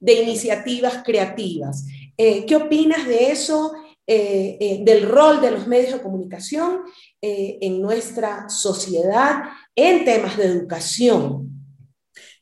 de, 0.00 0.22
iniciativas 0.22 1.02
creativas. 1.04 1.84
Eh, 2.16 2.46
¿Qué 2.46 2.54
opinas 2.54 3.08
de 3.08 3.32
eso, 3.32 3.72
eh, 4.06 4.56
eh, 4.60 4.80
del 4.84 5.08
rol 5.08 5.40
de 5.40 5.50
los 5.50 5.66
medios 5.66 5.94
de 5.94 6.00
comunicación 6.00 6.82
en 7.20 7.80
nuestra 7.82 8.48
sociedad 8.50 9.42
en 9.74 10.04
temas 10.04 10.36
de 10.36 10.44
educación? 10.44 11.53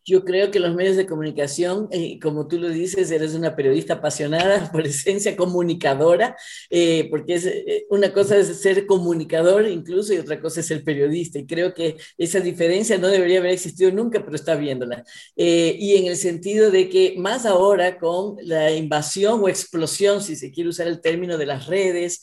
Yo 0.05 0.25
creo 0.25 0.51
que 0.51 0.59
los 0.59 0.75
medios 0.75 0.97
de 0.97 1.07
comunicación, 1.07 1.89
eh, 1.93 2.19
como 2.21 2.49
tú 2.49 2.59
lo 2.59 2.69
dices, 2.69 3.11
eres 3.13 3.35
una 3.35 3.55
periodista 3.55 3.95
apasionada 3.95 4.71
por 4.73 4.87
esencia 4.87 5.37
comunicadora, 5.37 6.37
eh, 6.71 7.07
porque 7.09 7.35
es, 7.35 7.47
eh, 7.47 7.87
una 7.89 8.13
cosa 8.13 8.37
es 8.37 8.49
ser 8.61 8.87
comunicador 8.87 9.69
incluso 9.69 10.13
y 10.13 10.19
otra 10.19 10.41
cosa 10.41 10.61
es 10.61 10.67
ser 10.67 10.83
periodista. 10.83 11.39
Y 11.39 11.47
creo 11.47 11.73
que 11.73 11.97
esa 12.19 12.41
diferencia 12.41 12.99
no 12.99 13.09
debería 13.09 13.39
haber 13.39 13.53
existido 13.53 13.93
nunca, 13.93 14.25
pero 14.25 14.35
está 14.35 14.57
viéndola. 14.57 15.05
y 15.37 15.97
en 15.97 16.07
el 16.07 16.17
sentido 16.17 16.71
de 16.71 16.89
que 16.89 17.15
más 17.19 17.47
ahora 17.47 17.99
con 17.99 18.37
la 18.43 18.73
invasión 18.73 19.41
o 19.43 19.49
explosión, 19.49 20.23
si 20.23 20.37
se 20.37 20.51
quiere 20.51 20.71
usar 20.71 20.89
el 20.89 21.01
término 21.01 21.39
de 21.39 21.47
las 21.47 21.67
redes, 21.67 22.23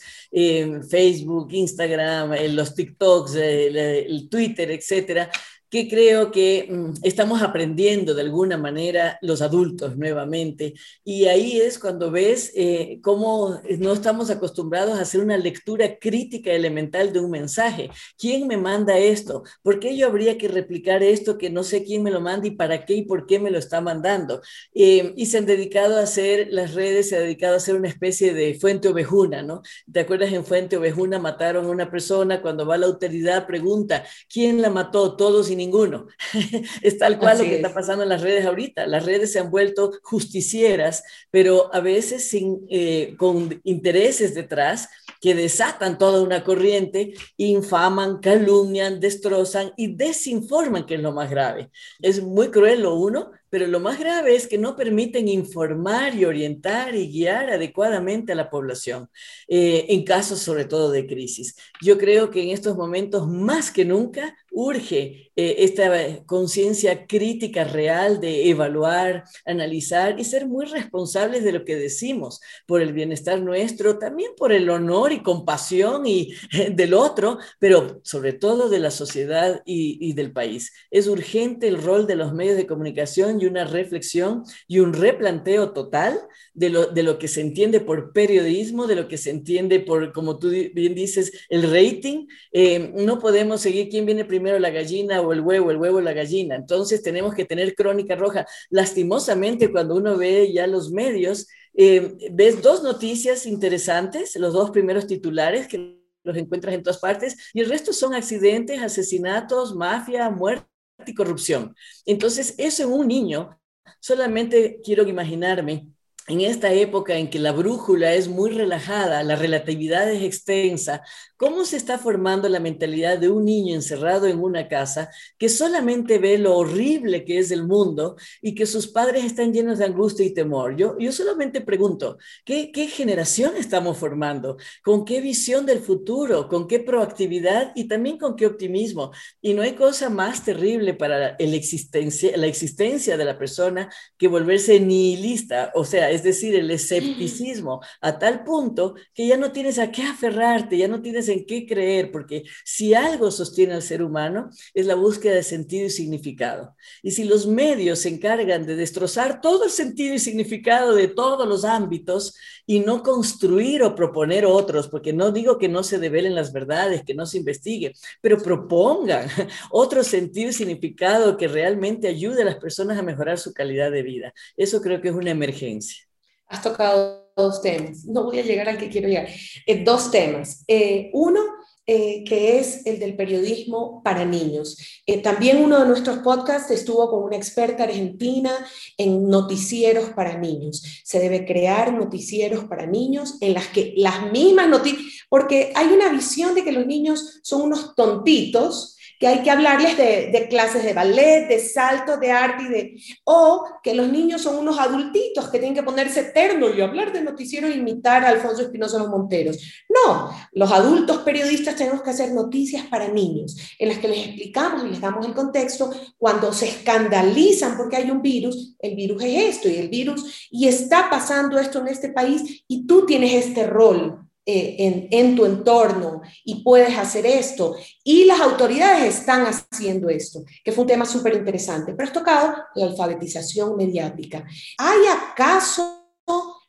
Facebook, 0.89 1.49
Instagram, 1.51 2.31
los 2.53 2.75
TikToks, 2.75 3.35
el 3.35 4.27
Twitter, 4.29 4.71
etcétera, 4.71 5.29
que 5.69 5.87
creo 5.87 6.31
que 6.31 6.67
mm, 6.69 6.93
estamos 7.03 7.41
aprendiendo 7.41 8.13
de 8.13 8.21
alguna 8.21 8.57
manera 8.57 9.17
los 9.21 9.41
adultos 9.41 9.97
nuevamente. 9.97 10.73
Y 11.03 11.25
ahí 11.25 11.59
es 11.59 11.79
cuando 11.79 12.11
ves 12.11 12.51
eh, 12.55 12.99
cómo 13.01 13.61
no 13.77 13.93
estamos 13.93 14.29
acostumbrados 14.29 14.97
a 14.97 15.01
hacer 15.01 15.21
una 15.21 15.37
lectura 15.37 15.97
crítica 15.99 16.51
elemental 16.51 17.13
de 17.13 17.19
un 17.19 17.31
mensaje. 17.31 17.89
¿Quién 18.17 18.47
me 18.47 18.57
manda 18.57 18.97
esto? 18.97 19.43
¿Por 19.61 19.79
qué 19.79 19.95
yo 19.95 20.07
habría 20.07 20.37
que 20.37 20.47
replicar 20.47 21.03
esto 21.03 21.37
que 21.37 21.49
no 21.49 21.63
sé 21.63 21.83
quién 21.83 22.03
me 22.03 22.11
lo 22.11 22.21
manda 22.21 22.47
y 22.47 22.51
para 22.51 22.85
qué 22.85 22.95
y 22.95 23.01
por 23.03 23.25
qué 23.25 23.39
me 23.39 23.51
lo 23.51 23.59
está 23.59 23.81
mandando? 23.81 24.41
Eh, 24.73 25.13
y 25.15 25.25
se 25.27 25.37
han 25.37 25.45
dedicado 25.45 25.97
a 25.97 26.03
hacer, 26.03 26.47
las 26.51 26.73
redes 26.73 27.09
se 27.09 27.17
han 27.17 27.23
dedicado 27.23 27.53
a 27.53 27.57
hacer 27.57 27.75
una 27.75 27.87
especie 27.87 28.33
de 28.33 28.55
fuente 28.55 28.87
ovejuna, 28.87 29.41
¿no? 29.43 29.61
¿Te 29.91 30.01
acuerdas 30.01 30.31
en 30.31 30.45
Fuente 30.45 30.77
Ovejuna 30.77 31.19
mataron 31.19 31.65
a 31.65 31.69
una 31.69 31.89
persona? 31.89 32.41
Cuando 32.41 32.65
va 32.65 32.77
la 32.77 32.87
autoridad 32.87 33.45
pregunta, 33.47 34.03
¿quién 34.31 34.61
la 34.61 34.69
mató? 34.69 35.15
Todos 35.15 35.49
y 35.51 35.55
ninguno. 35.59 36.07
es 36.81 36.97
tal 36.97 37.19
cual 37.19 37.37
lo 37.37 37.43
que 37.43 37.57
está 37.57 37.73
pasando 37.73 38.03
en 38.03 38.09
las 38.09 38.21
redes 38.21 38.45
ahorita. 38.45 38.87
Las 38.87 39.05
redes 39.05 39.31
se 39.31 39.39
han 39.39 39.51
vuelto 39.51 39.91
justicieras, 40.01 41.03
pero 41.29 41.73
a 41.73 41.79
veces 41.79 42.27
sin, 42.27 42.65
eh, 42.69 43.13
con 43.17 43.61
intereses 43.63 44.33
detrás 44.33 44.89
que 45.21 45.35
desatan 45.35 45.97
toda 45.97 46.21
una 46.21 46.43
corriente, 46.43 47.13
infaman, 47.37 48.19
calumnian, 48.19 48.99
destrozan 48.99 49.71
y 49.77 49.95
desinforman, 49.95 50.85
que 50.85 50.95
es 50.95 51.01
lo 51.01 51.11
más 51.11 51.29
grave. 51.29 51.69
Es 52.01 52.23
muy 52.23 52.49
cruel 52.49 52.81
lo 52.81 52.95
uno, 52.95 53.31
pero 53.49 53.67
lo 53.67 53.79
más 53.79 53.99
grave 53.99 54.35
es 54.35 54.47
que 54.47 54.57
no 54.57 54.75
permiten 54.75 55.27
informar 55.27 56.15
y 56.15 56.25
orientar 56.25 56.95
y 56.95 57.11
guiar 57.11 57.49
adecuadamente 57.49 58.31
a 58.31 58.35
la 58.35 58.49
población, 58.49 59.09
eh, 59.47 59.85
en 59.89 60.03
casos 60.03 60.39
sobre 60.39 60.65
todo 60.65 60.91
de 60.91 61.07
crisis. 61.07 61.55
Yo 61.81 61.97
creo 61.97 62.29
que 62.29 62.41
en 62.43 62.49
estos 62.49 62.77
momentos, 62.77 63.27
más 63.27 63.71
que 63.71 63.85
nunca, 63.85 64.35
urge 64.51 65.31
eh, 65.35 65.55
esta 65.59 66.23
conciencia 66.25 67.05
crítica 67.07 67.63
real 67.63 68.19
de 68.19 68.49
evaluar, 68.49 69.23
analizar 69.45 70.19
y 70.19 70.23
ser 70.23 70.47
muy 70.47 70.65
responsables 70.65 71.43
de 71.43 71.51
lo 71.51 71.65
que 71.65 71.75
decimos 71.75 72.41
por 72.65 72.81
el 72.81 72.93
bienestar 72.93 73.41
nuestro, 73.41 73.97
también 73.99 74.31
por 74.37 74.51
el 74.51 74.69
honor 74.69 75.11
y 75.11 75.23
compasión 75.23 76.05
y, 76.05 76.33
del 76.71 76.93
otro, 76.93 77.37
pero 77.59 78.01
sobre 78.03 78.33
todo 78.33 78.69
de 78.69 78.79
la 78.79 78.91
sociedad 78.91 79.61
y 79.65 80.13
del 80.13 80.31
país. 80.31 80.73
Es 80.91 81.07
urgente 81.07 81.67
el 81.67 81.81
rol 81.81 82.07
de 82.07 82.15
los 82.15 82.33
medios 82.33 82.57
de 82.57 82.67
comunicación 82.67 83.38
y 83.41 83.45
una 83.45 83.65
reflexión 83.65 84.43
y 84.67 84.79
un 84.79 84.93
replanteo 84.93 85.71
total 85.71 86.19
de 86.53 86.69
lo, 86.69 86.87
de 86.87 87.03
lo 87.03 87.17
que 87.17 87.27
se 87.27 87.41
entiende 87.41 87.79
por 87.79 88.11
periodismo, 88.13 88.87
de 88.87 88.95
lo 88.95 89.07
que 89.07 89.17
se 89.17 89.29
entiende 89.29 89.79
por, 89.79 90.11
como 90.13 90.39
tú 90.39 90.49
bien 90.49 90.95
dices, 90.95 91.31
el 91.49 91.63
rating. 91.63 92.27
Eh, 92.51 92.91
no 92.95 93.19
podemos 93.19 93.61
seguir 93.61 93.89
quién 93.89 94.05
viene 94.05 94.25
primero, 94.25 94.59
la 94.59 94.69
gallina 94.69 95.21
o 95.21 95.33
el 95.33 95.41
huevo, 95.41 95.71
el 95.71 95.77
huevo 95.77 95.97
o 95.97 96.01
la 96.01 96.13
gallina. 96.13 96.55
Entonces 96.55 97.01
tenemos 97.01 97.33
que 97.33 97.45
tener 97.45 97.75
crónica 97.75 98.15
roja. 98.15 98.45
Lastimosamente, 98.69 99.71
cuando 99.71 99.95
uno 99.95 100.17
ve 100.17 100.51
ya 100.53 100.67
los 100.67 100.91
medios, 100.91 101.47
eh, 101.73 102.17
ves 102.31 102.61
dos 102.61 102.83
noticias 102.83 103.45
interesantes, 103.45 104.35
los 104.35 104.53
dos 104.53 104.71
primeros 104.71 105.07
titulares 105.07 105.67
que 105.67 105.99
los 106.23 106.35
encuentras 106.35 106.75
en 106.75 106.83
todas 106.83 106.99
partes, 106.99 107.51
y 107.53 107.61
el 107.61 107.69
resto 107.69 107.93
son 107.93 108.13
accidentes, 108.13 108.81
asesinatos, 108.81 109.73
mafia, 109.73 110.29
muerte 110.29 110.68
y 111.05 111.13
corrupción. 111.13 111.75
Entonces, 112.05 112.55
eso 112.57 112.83
en 112.83 112.91
un 112.91 113.07
niño, 113.07 113.59
solamente 113.99 114.81
quiero 114.83 115.07
imaginarme 115.07 115.87
en 116.29 116.41
esta 116.41 116.71
época 116.71 117.17
en 117.17 117.29
que 117.29 117.39
la 117.39 117.51
brújula 117.51 118.13
es 118.13 118.27
muy 118.27 118.51
relajada, 118.51 119.23
la 119.23 119.35
relatividad 119.35 120.09
es 120.11 120.21
extensa, 120.21 121.01
¿cómo 121.35 121.65
se 121.65 121.75
está 121.75 121.97
formando 121.97 122.47
la 122.47 122.59
mentalidad 122.59 123.17
de 123.17 123.29
un 123.29 123.45
niño 123.45 123.73
encerrado 123.73 124.27
en 124.27 124.39
una 124.39 124.67
casa 124.67 125.09
que 125.39 125.49
solamente 125.49 126.19
ve 126.19 126.37
lo 126.37 126.55
horrible 126.55 127.25
que 127.25 127.39
es 127.39 127.49
el 127.49 127.65
mundo 127.65 128.15
y 128.43 128.53
que 128.53 128.67
sus 128.67 128.87
padres 128.87 129.25
están 129.25 129.53
llenos 129.53 129.79
de 129.79 129.85
angustia 129.85 130.23
y 130.23 130.33
temor? 130.33 130.75
Yo, 130.75 130.97
yo 130.99 131.11
solamente 131.11 131.61
pregunto, 131.61 132.19
¿qué, 132.45 132.71
¿qué 132.71 132.85
generación 132.85 133.53
estamos 133.57 133.97
formando? 133.97 134.57
¿Con 134.83 135.05
qué 135.05 135.21
visión 135.21 135.65
del 135.65 135.79
futuro? 135.79 136.47
¿Con 136.47 136.67
qué 136.67 136.79
proactividad 136.79 137.71
y 137.73 137.87
también 137.87 138.19
con 138.19 138.35
qué 138.35 138.45
optimismo? 138.45 139.11
Y 139.41 139.55
no 139.55 139.63
hay 139.63 139.73
cosa 139.73 140.11
más 140.11 140.45
terrible 140.45 140.93
para 140.93 141.29
el 141.39 141.55
existencia, 141.55 142.37
la 142.37 142.45
existencia 142.45 143.17
de 143.17 143.25
la 143.25 143.39
persona 143.39 143.89
que 144.15 144.27
volverse 144.27 144.79
nihilista, 144.79 145.71
o 145.73 145.83
sea, 145.83 146.18
es 146.19 146.23
decir, 146.23 146.53
el 146.55 146.69
escepticismo, 146.69 147.81
a 148.01 148.19
tal 148.19 148.43
punto 148.43 148.95
que 149.13 149.25
ya 149.25 149.37
no 149.37 149.53
tienes 149.53 149.79
a 149.79 149.89
qué 149.89 150.03
aferrarte, 150.03 150.77
ya 150.77 150.89
no 150.89 151.01
tienes 151.01 151.29
en 151.29 151.45
qué 151.45 151.65
creer, 151.65 152.11
porque 152.11 152.43
si 152.65 152.93
algo 152.93 153.31
sostiene 153.31 153.73
al 153.73 153.81
ser 153.81 154.03
humano 154.03 154.49
es 154.73 154.85
la 154.85 154.95
búsqueda 154.95 155.35
de 155.35 155.43
sentido 155.43 155.85
y 155.85 155.89
significado. 155.89 156.75
Y 157.01 157.11
si 157.11 157.23
los 157.23 157.47
medios 157.47 157.99
se 157.99 158.09
encargan 158.09 158.65
de 158.65 158.75
destrozar 158.75 159.39
todo 159.39 159.63
el 159.63 159.71
sentido 159.71 160.13
y 160.13 160.19
significado 160.19 160.93
de 160.93 161.07
todos 161.07 161.47
los 161.47 161.63
ámbitos 161.63 162.35
y 162.65 162.81
no 162.81 163.01
construir 163.01 163.81
o 163.83 163.95
proponer 163.95 164.45
otros, 164.45 164.89
porque 164.89 165.13
no 165.13 165.31
digo 165.31 165.57
que 165.57 165.69
no 165.69 165.83
se 165.83 165.99
develen 165.99 166.35
las 166.35 166.51
verdades, 166.51 167.03
que 167.03 167.13
no 167.13 167.25
se 167.25 167.37
investigue, 167.37 167.93
pero 168.21 168.37
propongan 168.37 169.27
otro 169.71 170.03
sentido 170.03 170.49
y 170.49 170.53
significado 170.53 171.37
que 171.37 171.47
realmente 171.47 172.09
ayude 172.09 172.41
a 172.41 172.45
las 172.45 172.57
personas 172.57 172.97
a 172.97 173.03
mejorar 173.03 173.39
su 173.39 173.53
calidad 173.53 173.89
de 173.89 174.03
vida. 174.03 174.33
Eso 174.57 174.81
creo 174.81 174.99
que 175.01 175.07
es 175.07 175.15
una 175.15 175.31
emergencia. 175.31 176.08
Has 176.49 176.63
tocado 176.63 177.31
dos 177.37 177.61
temas. 177.61 178.05
No 178.05 178.23
voy 178.23 178.39
a 178.39 178.43
llegar 178.43 178.67
al 178.67 178.77
que 178.77 178.89
quiero 178.89 179.07
llegar. 179.07 179.29
Eh, 179.65 179.83
dos 179.83 180.09
temas. 180.09 180.63
Eh, 180.67 181.11
uno, 181.13 181.39
eh, 181.85 182.23
que 182.23 182.59
es 182.59 182.85
el 182.85 182.99
del 182.99 183.15
periodismo 183.15 184.01
para 184.03 184.25
niños. 184.25 184.77
también 185.23 185.63
uno 185.63 185.79
de 185.79 185.87
nuestros 185.87 186.19
podcasts 186.19 186.69
estuvo 186.71 187.09
con 187.09 187.23
una 187.23 187.35
experta 187.35 187.83
argentina 187.83 188.51
en 188.97 189.27
noticieros 189.27 190.09
para 190.09 190.37
niños. 190.37 190.83
Se 191.03 191.19
debe 191.19 191.45
crear 191.45 191.93
noticieros 191.93 192.65
para 192.65 192.85
niños 192.85 193.37
en 193.41 193.53
las 193.53 193.67
que 193.67 193.93
las 193.95 194.31
mismas 194.31 194.67
noticias, 194.69 195.25
porque 195.29 195.71
hay 195.75 195.87
una 195.87 196.09
visión 196.09 196.53
de 196.55 196.63
que 196.63 196.71
los 196.71 196.85
niños 196.85 197.39
son 197.43 197.61
unos 197.61 197.95
tontitos 197.95 198.97
que 199.19 199.27
hay 199.27 199.43
que 199.43 199.51
hablarles 199.51 199.97
de, 199.97 200.47
clases 200.49 200.83
de 200.83 200.93
ballet, 200.93 201.47
de 201.47 201.59
salto, 201.59 202.17
de 202.17 202.31
arte, 202.31 202.95
o 203.25 203.65
que 203.83 203.93
los 203.93 204.07
niños 204.07 204.41
son 204.41 204.55
unos 204.55 204.79
adultitos 204.79 205.49
que 205.49 205.59
tienen 205.59 205.75
que 205.75 205.83
ponerse 205.83 206.21
eterno 206.21 206.73
y 206.73 206.79
hablar 206.79 207.11
de 207.11 207.21
noticiero 207.21 207.67
e 207.67 207.75
imitar 207.75 208.23
a 208.23 208.29
Alfonso 208.29 208.61
Espinosa 208.61 208.97
Los 208.97 209.09
Monteros. 209.09 209.57
No, 209.89 210.31
los 210.53 210.71
adultos 210.71 211.17
periodistas 211.17 211.75
tenemos 211.75 212.01
que 212.01 212.11
hacer 212.11 212.31
noticias 212.31 212.85
para 212.87 213.09
niños, 213.09 213.57
en 213.77 213.89
las 213.89 213.97
que 213.97 214.07
les 214.07 214.25
explicamos 214.25 214.85
y 214.85 214.89
les 214.89 215.01
damos 215.01 215.25
el 215.25 215.33
contexto 215.33 215.91
cuando 216.17 216.53
se 216.53 216.69
escandalizan 216.69 217.75
porque 217.75 217.97
hay 217.97 218.09
un 218.09 218.21
virus, 218.21 218.77
el 218.79 218.95
virus 218.95 219.21
es 219.23 219.55
esto 219.55 219.67
y 219.67 219.75
el 219.75 219.89
virus, 219.89 220.47
y 220.49 220.69
está 220.69 221.09
pasando 221.09 221.59
esto 221.59 221.79
en 221.79 221.89
este 221.89 222.09
país 222.09 222.63
y 222.69 222.87
tú 222.87 223.05
tienes 223.05 223.45
este 223.45 223.67
rol 223.67 224.28
eh, 224.51 225.07
en, 225.11 225.35
tu 225.35 225.45
entorno 225.45 226.21
y 226.43 226.63
puedes 226.63 226.97
hacer 226.97 227.23
esto. 227.27 227.75
Y 228.03 228.25
las 228.25 228.39
autoridades 228.39 229.19
están 229.19 229.45
haciendo 229.45 230.09
esto, 230.09 230.43
que 230.63 230.71
fue 230.71 230.81
un 230.81 230.87
tema 230.87 231.05
súper 231.05 231.35
interesante. 231.35 231.93
Pero 231.93 232.07
has 232.07 232.13
tocado 232.13 232.55
la 232.73 232.85
alfabetización 232.87 233.75
mediática. 233.75 234.43
¿Hay 234.79 235.01
acaso 235.05 235.99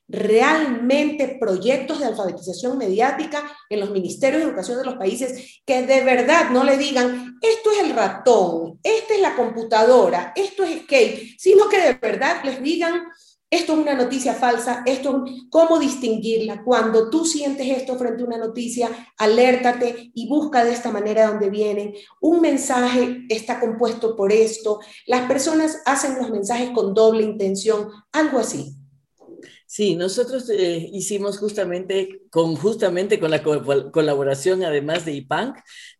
realmente 0.06 1.38
proyectos 1.40 2.00
de 2.00 2.06
alfabetización 2.06 2.76
mediática 2.76 3.50
en 3.70 3.80
los 3.80 3.90
ministerios 3.90 4.42
de 4.42 4.48
educación 4.48 4.78
de 4.78 4.84
los 4.84 4.96
países 4.96 5.62
que 5.64 5.86
de 5.86 6.02
verdad 6.02 6.50
no 6.50 6.64
le 6.64 6.76
digan, 6.76 7.38
esto 7.40 7.70
es 7.70 7.84
el 7.84 7.94
ratón, 7.94 8.78
esta 8.82 9.14
es 9.14 9.20
la 9.20 9.36
computadora, 9.36 10.32
esto 10.36 10.64
es 10.64 10.80
Escape, 10.80 11.34
sino 11.38 11.68
que 11.68 11.80
de 11.80 11.94
verdad 11.94 12.44
les 12.44 12.60
digan, 12.60 13.04
esto 13.50 13.72
es 13.72 13.78
una 13.80 13.94
noticia 13.94 14.34
falsa, 14.34 14.84
esto 14.86 15.24
cómo 15.50 15.80
distinguirla. 15.80 16.62
Cuando 16.62 17.10
tú 17.10 17.24
sientes 17.24 17.66
esto 17.66 17.98
frente 17.98 18.22
a 18.22 18.26
una 18.26 18.38
noticia, 18.38 18.88
alértate 19.18 20.12
y 20.14 20.28
busca 20.28 20.64
de 20.64 20.72
esta 20.72 20.92
manera 20.92 21.26
donde 21.26 21.50
viene. 21.50 21.94
Un 22.20 22.40
mensaje 22.40 23.26
está 23.28 23.58
compuesto 23.58 24.14
por 24.14 24.32
esto. 24.32 24.78
Las 25.06 25.26
personas 25.26 25.82
hacen 25.84 26.16
los 26.16 26.30
mensajes 26.30 26.70
con 26.70 26.94
doble 26.94 27.24
intención, 27.24 27.88
algo 28.12 28.38
así. 28.38 28.76
Sí, 29.66 29.96
nosotros 29.96 30.48
eh, 30.50 30.88
hicimos 30.92 31.38
justamente 31.38 32.22
con, 32.30 32.56
justamente 32.56 33.18
con 33.18 33.30
la 33.30 33.42
colaboración, 33.42 34.64
además 34.64 35.04
de 35.04 35.12
IPANC, 35.12 35.56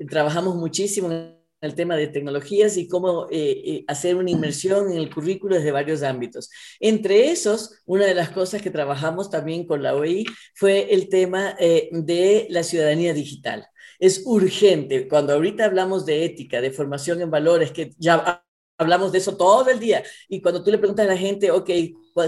trabajamos 0.08 0.56
muchísimo 0.56 1.10
en 1.10 1.39
el 1.60 1.74
tema 1.74 1.96
de 1.96 2.08
tecnologías 2.08 2.76
y 2.76 2.88
cómo 2.88 3.26
eh, 3.30 3.62
eh, 3.64 3.84
hacer 3.86 4.16
una 4.16 4.30
inmersión 4.30 4.90
en 4.90 4.98
el 4.98 5.12
currículo 5.12 5.56
desde 5.56 5.72
varios 5.72 6.02
ámbitos. 6.02 6.50
Entre 6.78 7.30
esos, 7.30 7.82
una 7.84 8.06
de 8.06 8.14
las 8.14 8.30
cosas 8.30 8.62
que 8.62 8.70
trabajamos 8.70 9.30
también 9.30 9.66
con 9.66 9.82
la 9.82 9.94
OI 9.94 10.24
fue 10.54 10.92
el 10.92 11.08
tema 11.08 11.56
eh, 11.58 11.88
de 11.92 12.46
la 12.50 12.62
ciudadanía 12.62 13.12
digital. 13.12 13.66
Es 13.98 14.22
urgente, 14.24 15.08
cuando 15.08 15.34
ahorita 15.34 15.66
hablamos 15.66 16.06
de 16.06 16.24
ética, 16.24 16.60
de 16.60 16.70
formación 16.70 17.20
en 17.20 17.30
valores, 17.30 17.70
que 17.72 17.92
ya 17.98 18.42
hablamos 18.78 19.12
de 19.12 19.18
eso 19.18 19.36
todo 19.36 19.68
el 19.68 19.78
día, 19.78 20.02
y 20.28 20.40
cuando 20.40 20.64
tú 20.64 20.70
le 20.70 20.78
preguntas 20.78 21.06
a 21.06 21.10
la 21.10 21.18
gente, 21.18 21.50
ok, 21.50 21.70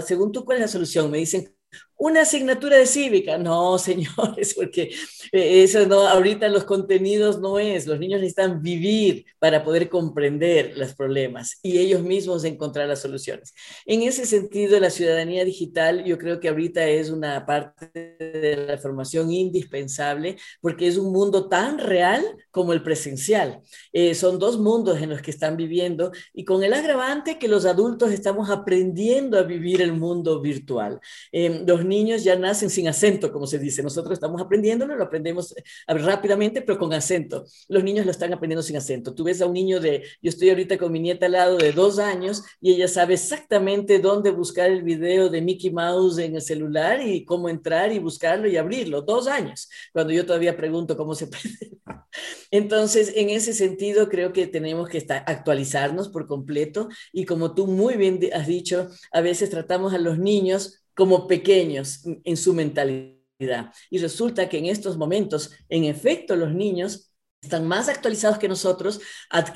según 0.05 0.31
tú, 0.31 0.45
¿cuál 0.45 0.59
es 0.59 0.61
la 0.61 0.67
solución? 0.67 1.09
Me 1.09 1.17
dicen, 1.17 1.51
una 1.97 2.21
asignatura 2.21 2.77
de 2.77 2.85
cívica. 2.85 3.37
No, 3.37 3.77
señores, 3.79 4.53
porque 4.55 4.91
eh, 5.31 5.63
eso 5.63 5.85
no, 5.85 6.07
ahorita 6.07 6.47
los 6.49 6.63
contenidos 6.63 7.39
no 7.39 7.59
es. 7.59 7.87
Los 7.87 7.99
niños 7.99 8.19
necesitan 8.19 8.61
vivir 8.61 9.25
para 9.39 9.63
poder 9.63 9.89
comprender 9.89 10.77
los 10.77 10.93
problemas 10.93 11.59
y 11.61 11.77
ellos 11.77 12.01
mismos 12.01 12.43
encontrar 12.43 12.87
las 12.87 13.01
soluciones. 13.01 13.53
En 13.85 14.01
ese 14.03 14.25
sentido, 14.25 14.79
la 14.79 14.89
ciudadanía 14.89 15.45
digital 15.45 16.03
yo 16.05 16.17
creo 16.17 16.39
que 16.39 16.49
ahorita 16.49 16.87
es 16.87 17.09
una 17.09 17.45
parte 17.45 18.15
de 18.19 18.65
la 18.67 18.77
formación 18.77 19.31
indispensable 19.31 20.37
porque 20.61 20.87
es 20.87 20.97
un 20.97 21.11
mundo 21.11 21.47
tan 21.47 21.77
real 21.77 22.23
como 22.51 22.73
el 22.73 22.83
presencial. 22.83 23.61
Eh, 23.91 24.15
son 24.15 24.39
dos 24.39 24.59
mundos 24.59 25.01
en 25.01 25.09
los 25.09 25.21
que 25.21 25.31
están 25.31 25.57
viviendo 25.57 26.11
y 26.33 26.45
con 26.45 26.63
el 26.63 26.73
agravante 26.73 27.39
que 27.39 27.47
los 27.47 27.65
adultos 27.65 28.11
estamos 28.11 28.49
aprendiendo 28.49 29.37
a 29.37 29.43
vivir 29.43 29.81
el 29.81 29.93
mundo 29.93 30.41
virtual. 30.41 30.99
Eh, 31.31 31.63
los 31.65 31.85
niños 31.93 32.23
ya 32.23 32.35
nacen 32.35 32.69
sin 32.69 32.87
acento, 32.87 33.31
como 33.31 33.47
se 33.47 33.59
dice. 33.59 33.83
Nosotros 33.83 34.13
estamos 34.13 34.41
aprendiéndolo, 34.41 34.95
lo 34.95 35.03
aprendemos 35.03 35.55
eh, 35.55 35.63
rápidamente, 35.87 36.61
pero 36.61 36.77
con 36.79 36.93
acento. 36.93 37.45
Los 37.67 37.83
niños 37.83 38.05
lo 38.05 38.11
están 38.11 38.33
aprendiendo 38.33 38.63
sin 38.63 38.77
acento. 38.77 39.13
Tú 39.13 39.23
ves 39.23 39.41
a 39.41 39.45
un 39.45 39.53
niño 39.53 39.79
de, 39.79 40.03
yo 40.21 40.29
estoy 40.29 40.49
ahorita 40.49 40.77
con 40.77 40.91
mi 40.91 40.99
nieta 40.99 41.27
al 41.27 41.33
lado 41.33 41.57
de 41.57 41.71
dos 41.71 41.99
años 41.99 42.43
y 42.59 42.73
ella 42.73 42.87
sabe 42.87 43.13
exactamente 43.13 43.99
dónde 43.99 44.31
buscar 44.31 44.69
el 44.69 44.83
video 44.83 45.29
de 45.29 45.41
Mickey 45.41 45.71
Mouse 45.71 46.17
en 46.17 46.35
el 46.35 46.41
celular 46.41 47.01
y 47.05 47.23
cómo 47.25 47.49
entrar 47.49 47.91
y 47.91 47.99
buscarlo 47.99 48.47
y 48.47 48.57
abrirlo. 48.57 49.01
Dos 49.01 49.27
años, 49.27 49.69
cuando 49.91 50.13
yo 50.13 50.25
todavía 50.25 50.57
pregunto 50.57 50.97
cómo 50.97 51.15
se 51.15 51.27
puede. 51.27 51.77
Entonces, 52.51 53.13
en 53.15 53.29
ese 53.29 53.53
sentido, 53.53 54.09
creo 54.09 54.33
que 54.33 54.47
tenemos 54.47 54.89
que 54.89 55.05
actualizarnos 55.25 56.09
por 56.09 56.27
completo 56.27 56.89
y 57.11 57.25
como 57.25 57.53
tú 57.53 57.67
muy 57.67 57.95
bien 57.95 58.19
has 58.33 58.47
dicho, 58.47 58.89
a 59.11 59.21
veces 59.21 59.49
tratamos 59.49 59.93
a 59.93 59.97
los 59.97 60.19
niños 60.19 60.82
como 60.95 61.27
pequeños 61.27 62.01
en 62.23 62.37
su 62.37 62.53
mentalidad. 62.53 63.73
Y 63.89 63.97
resulta 63.97 64.47
que 64.47 64.57
en 64.57 64.65
estos 64.65 64.97
momentos, 64.97 65.51
en 65.69 65.85
efecto, 65.85 66.35
los 66.35 66.53
niños 66.53 67.13
están 67.41 67.67
más 67.67 67.89
actualizados 67.89 68.37
que 68.37 68.47
nosotros, 68.47 69.01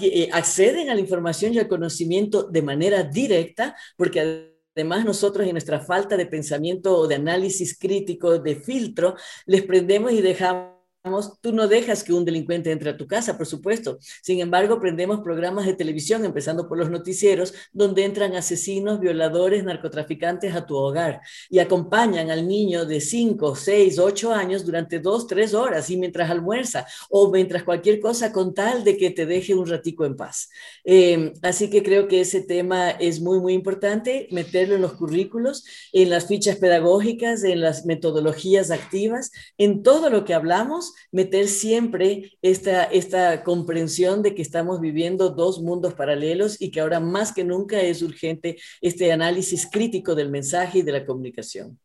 eh, 0.02 0.30
acceden 0.34 0.90
a 0.90 0.96
la 0.96 1.00
información 1.00 1.54
y 1.54 1.60
al 1.60 1.68
conocimiento 1.68 2.44
de 2.44 2.62
manera 2.62 3.04
directa, 3.04 3.76
porque 3.96 4.52
además 4.76 5.06
nosotros 5.06 5.48
en 5.48 5.54
nuestra 5.54 5.80
falta 5.80 6.18
de 6.18 6.26
pensamiento 6.26 6.98
o 6.98 7.08
de 7.08 7.16
análisis 7.16 7.78
crítico, 7.80 8.40
de 8.40 8.56
filtro, 8.56 9.16
les 9.46 9.64
prendemos 9.64 10.12
y 10.12 10.22
dejamos 10.22 10.77
tú 11.42 11.54
no 11.54 11.68
dejas 11.68 12.04
que 12.04 12.14
un 12.14 12.26
delincuente 12.26 12.72
entre 12.72 12.90
a 12.90 12.98
tu 12.98 13.08
casa, 13.08 13.38
por 13.38 13.48
supuesto. 13.48 13.98
Sin 14.22 14.40
embargo, 14.40 14.80
prendemos 14.80 15.22
programas 15.22 15.66
de 15.66 15.74
televisión, 15.74 16.26
empezando 16.26 16.68
por 16.68 16.78
los 16.78 16.90
noticieros, 16.90 17.54
donde 17.72 18.04
entran 18.04 18.36
asesinos, 18.36 19.00
violadores, 19.00 19.64
narcotraficantes 19.64 20.56
a 20.56 20.66
tu 20.66 20.76
hogar 20.76 21.22
y 21.50 21.60
acompañan 21.60 22.32
al 22.32 22.48
niño 22.48 22.86
de 22.86 23.02
5, 23.02 23.56
6, 23.56 24.00
8 24.00 24.34
años 24.34 24.66
durante 24.66 25.00
2, 25.00 25.28
3 25.28 25.54
horas 25.54 25.90
y 25.90 25.98
mientras 25.98 26.30
almuerza 26.30 26.86
o 27.10 27.32
mientras 27.32 27.64
cualquier 27.64 28.00
cosa 28.00 28.32
con 28.32 28.54
tal 28.54 28.84
de 28.84 28.98
que 28.98 29.12
te 29.12 29.26
deje 29.26 29.56
un 29.56 29.68
ratico 29.68 30.06
en 30.06 30.16
paz. 30.16 30.50
Em, 30.84 31.34
así 31.42 31.70
que 31.70 31.84
creo 31.84 32.08
que 32.08 32.22
ese 32.22 32.42
tema 32.42 32.92
es 32.92 33.22
muy, 33.22 33.40
muy 33.40 33.54
importante, 33.54 34.28
meterlo 34.32 34.76
en 34.76 34.82
los 34.82 34.94
currículos, 34.94 35.66
en 35.92 36.10
las 36.10 36.28
fichas 36.28 36.58
pedagógicas, 36.58 37.44
en 37.44 37.62
las 37.62 37.86
metodologías 37.86 38.72
activas, 38.72 39.32
en 39.58 39.84
todo 39.84 40.10
lo 40.10 40.26
que 40.26 40.34
hablamos 40.34 40.94
meter 41.12 41.48
siempre 41.48 42.38
esta, 42.42 42.84
esta 42.84 43.44
comprensión 43.44 44.22
de 44.22 44.36
que 44.36 44.42
estamos 44.42 44.80
viviendo 44.80 45.30
dos 45.30 45.62
mundos 45.62 45.94
paralelos 45.94 46.62
y 46.62 46.72
que 46.72 46.80
ahora 46.80 47.00
más 47.00 47.32
que 47.32 47.44
nunca 47.44 47.82
es 47.82 48.02
urgente 48.02 48.58
este 48.82 49.12
análisis 49.12 49.68
crítico 49.72 50.16
del 50.16 50.30
mensaje 50.30 50.80
y 50.80 50.82
de 50.82 50.92
la 50.92 51.06
comunicación. 51.06 51.80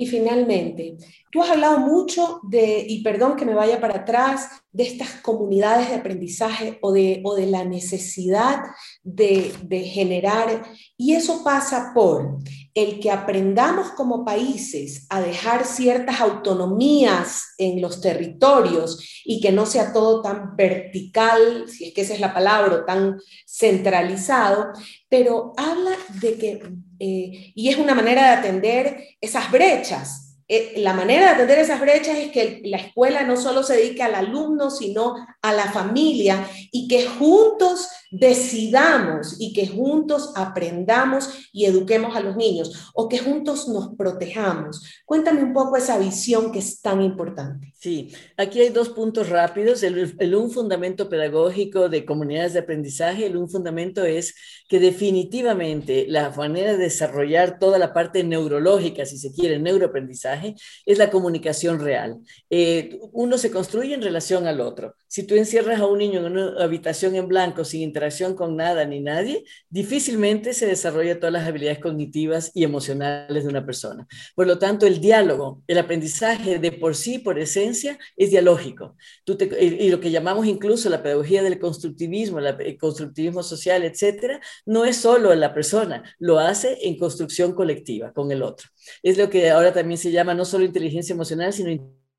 Y 0.00 0.06
finalmente, 0.06 0.96
tú 1.32 1.42
has 1.42 1.50
hablado 1.50 1.80
mucho 1.80 2.38
de, 2.44 2.86
y 2.88 3.02
perdón 3.02 3.34
que 3.34 3.44
me 3.44 3.54
vaya 3.54 3.80
para 3.80 3.96
atrás, 3.96 4.48
de 4.70 4.84
estas 4.84 5.14
comunidades 5.22 5.88
de 5.88 5.96
aprendizaje 5.96 6.78
o 6.82 6.92
de, 6.92 7.20
o 7.24 7.34
de 7.34 7.46
la 7.46 7.64
necesidad 7.64 8.62
de, 9.02 9.52
de 9.64 9.80
generar, 9.80 10.62
y 10.96 11.14
eso 11.14 11.42
pasa 11.42 11.90
por 11.92 12.38
el 12.82 13.00
que 13.00 13.10
aprendamos 13.10 13.90
como 13.90 14.24
países 14.24 15.04
a 15.08 15.20
dejar 15.20 15.64
ciertas 15.64 16.20
autonomías 16.20 17.54
en 17.58 17.82
los 17.82 18.00
territorios 18.00 19.22
y 19.24 19.40
que 19.40 19.50
no 19.50 19.66
sea 19.66 19.92
todo 19.92 20.22
tan 20.22 20.54
vertical, 20.54 21.68
si 21.68 21.88
es 21.88 21.94
que 21.94 22.02
esa 22.02 22.14
es 22.14 22.20
la 22.20 22.32
palabra, 22.32 22.76
o 22.76 22.84
tan 22.84 23.18
centralizado, 23.44 24.68
pero 25.08 25.54
habla 25.56 25.90
de 26.20 26.38
que 26.38 26.62
eh, 27.00 27.52
y 27.54 27.68
es 27.68 27.78
una 27.78 27.96
manera 27.96 28.22
de 28.22 28.36
atender 28.36 29.08
esas 29.20 29.50
brechas. 29.50 30.36
Eh, 30.46 30.74
la 30.76 30.94
manera 30.94 31.26
de 31.26 31.30
atender 31.32 31.58
esas 31.58 31.80
brechas 31.80 32.16
es 32.16 32.30
que 32.30 32.62
la 32.64 32.78
escuela 32.78 33.24
no 33.24 33.36
solo 33.36 33.64
se 33.64 33.74
dedique 33.74 34.04
al 34.04 34.14
alumno, 34.14 34.70
sino 34.70 35.16
a 35.42 35.52
la 35.52 35.72
familia 35.72 36.48
y 36.70 36.86
que 36.86 37.06
juntos 37.06 37.88
decidamos 38.10 39.36
y 39.38 39.52
que 39.52 39.66
juntos 39.66 40.32
aprendamos 40.34 41.48
y 41.52 41.66
eduquemos 41.66 42.16
a 42.16 42.20
los 42.20 42.36
niños 42.36 42.90
o 42.94 43.08
que 43.08 43.18
juntos 43.18 43.68
nos 43.68 43.94
protejamos. 43.96 44.82
Cuéntame 45.04 45.42
un 45.42 45.52
poco 45.52 45.76
esa 45.76 45.98
visión 45.98 46.52
que 46.52 46.60
es 46.60 46.80
tan 46.80 47.02
importante. 47.02 47.72
Sí, 47.78 48.12
aquí 48.36 48.60
hay 48.60 48.70
dos 48.70 48.88
puntos 48.88 49.28
rápidos. 49.28 49.82
El, 49.82 50.34
un 50.34 50.50
fundamento 50.50 51.08
pedagógico 51.08 51.88
de 51.88 52.04
comunidades 52.04 52.54
de 52.54 52.60
aprendizaje, 52.60 53.26
el 53.26 53.36
un 53.36 53.48
fundamento 53.48 54.04
es 54.04 54.34
que 54.68 54.80
definitivamente 54.80 56.06
la 56.08 56.30
manera 56.30 56.72
de 56.72 56.78
desarrollar 56.78 57.58
toda 57.58 57.78
la 57.78 57.92
parte 57.92 58.24
neurológica, 58.24 59.04
si 59.06 59.18
se 59.18 59.32
quiere, 59.32 59.58
neuroaprendizaje, 59.58 60.54
es 60.86 60.98
la 60.98 61.10
comunicación 61.10 61.80
real. 61.80 62.18
Eh, 62.50 62.98
uno 63.12 63.38
se 63.38 63.50
construye 63.50 63.94
en 63.94 64.02
relación 64.02 64.46
al 64.46 64.60
otro. 64.60 64.94
Si 65.06 65.24
tú 65.24 65.34
encierras 65.34 65.80
a 65.80 65.86
un 65.86 65.98
niño 65.98 66.26
en 66.26 66.32
una 66.32 66.62
habitación 66.62 67.14
en 67.14 67.28
blanco 67.28 67.64
sin 67.64 67.82
interacción 67.98 68.34
con 68.34 68.54
nada 68.54 68.84
ni 68.84 69.00
nadie, 69.00 69.44
difícilmente 69.68 70.52
se 70.52 70.66
desarrolla 70.66 71.18
todas 71.18 71.32
las 71.32 71.48
habilidades 71.48 71.80
cognitivas 71.80 72.52
y 72.54 72.62
emocionales 72.62 73.42
de 73.42 73.50
una 73.50 73.66
persona. 73.66 74.06
Por 74.36 74.46
lo 74.46 74.56
tanto, 74.56 74.86
el 74.86 75.00
diálogo, 75.00 75.62
el 75.66 75.78
aprendizaje 75.78 76.60
de 76.60 76.70
por 76.70 76.94
sí, 76.94 77.18
por 77.18 77.40
esencia, 77.40 77.98
es 78.16 78.30
dialógico. 78.30 78.96
Tú 79.24 79.36
y 79.60 79.90
lo 79.90 79.98
que 79.98 80.12
llamamos 80.12 80.46
incluso 80.46 80.88
la 80.88 81.02
pedagogía 81.02 81.42
del 81.42 81.58
constructivismo, 81.58 82.38
el 82.38 82.78
constructivismo 82.78 83.42
social, 83.42 83.82
etcétera, 83.82 84.40
no 84.64 84.84
es 84.84 84.96
solo 84.96 85.34
la 85.34 85.52
persona, 85.52 86.04
lo 86.20 86.38
hace 86.38 86.78
en 86.82 86.96
construcción 86.96 87.52
colectiva 87.52 88.12
con 88.12 88.30
el 88.30 88.42
otro. 88.42 88.68
Es 89.02 89.18
lo 89.18 89.28
que 89.28 89.50
ahora 89.50 89.72
también 89.72 89.98
se 89.98 90.12
llama 90.12 90.34
no 90.34 90.44
solo 90.44 90.64
inteligencia 90.64 91.14
emocional, 91.14 91.52
sino 91.52 91.70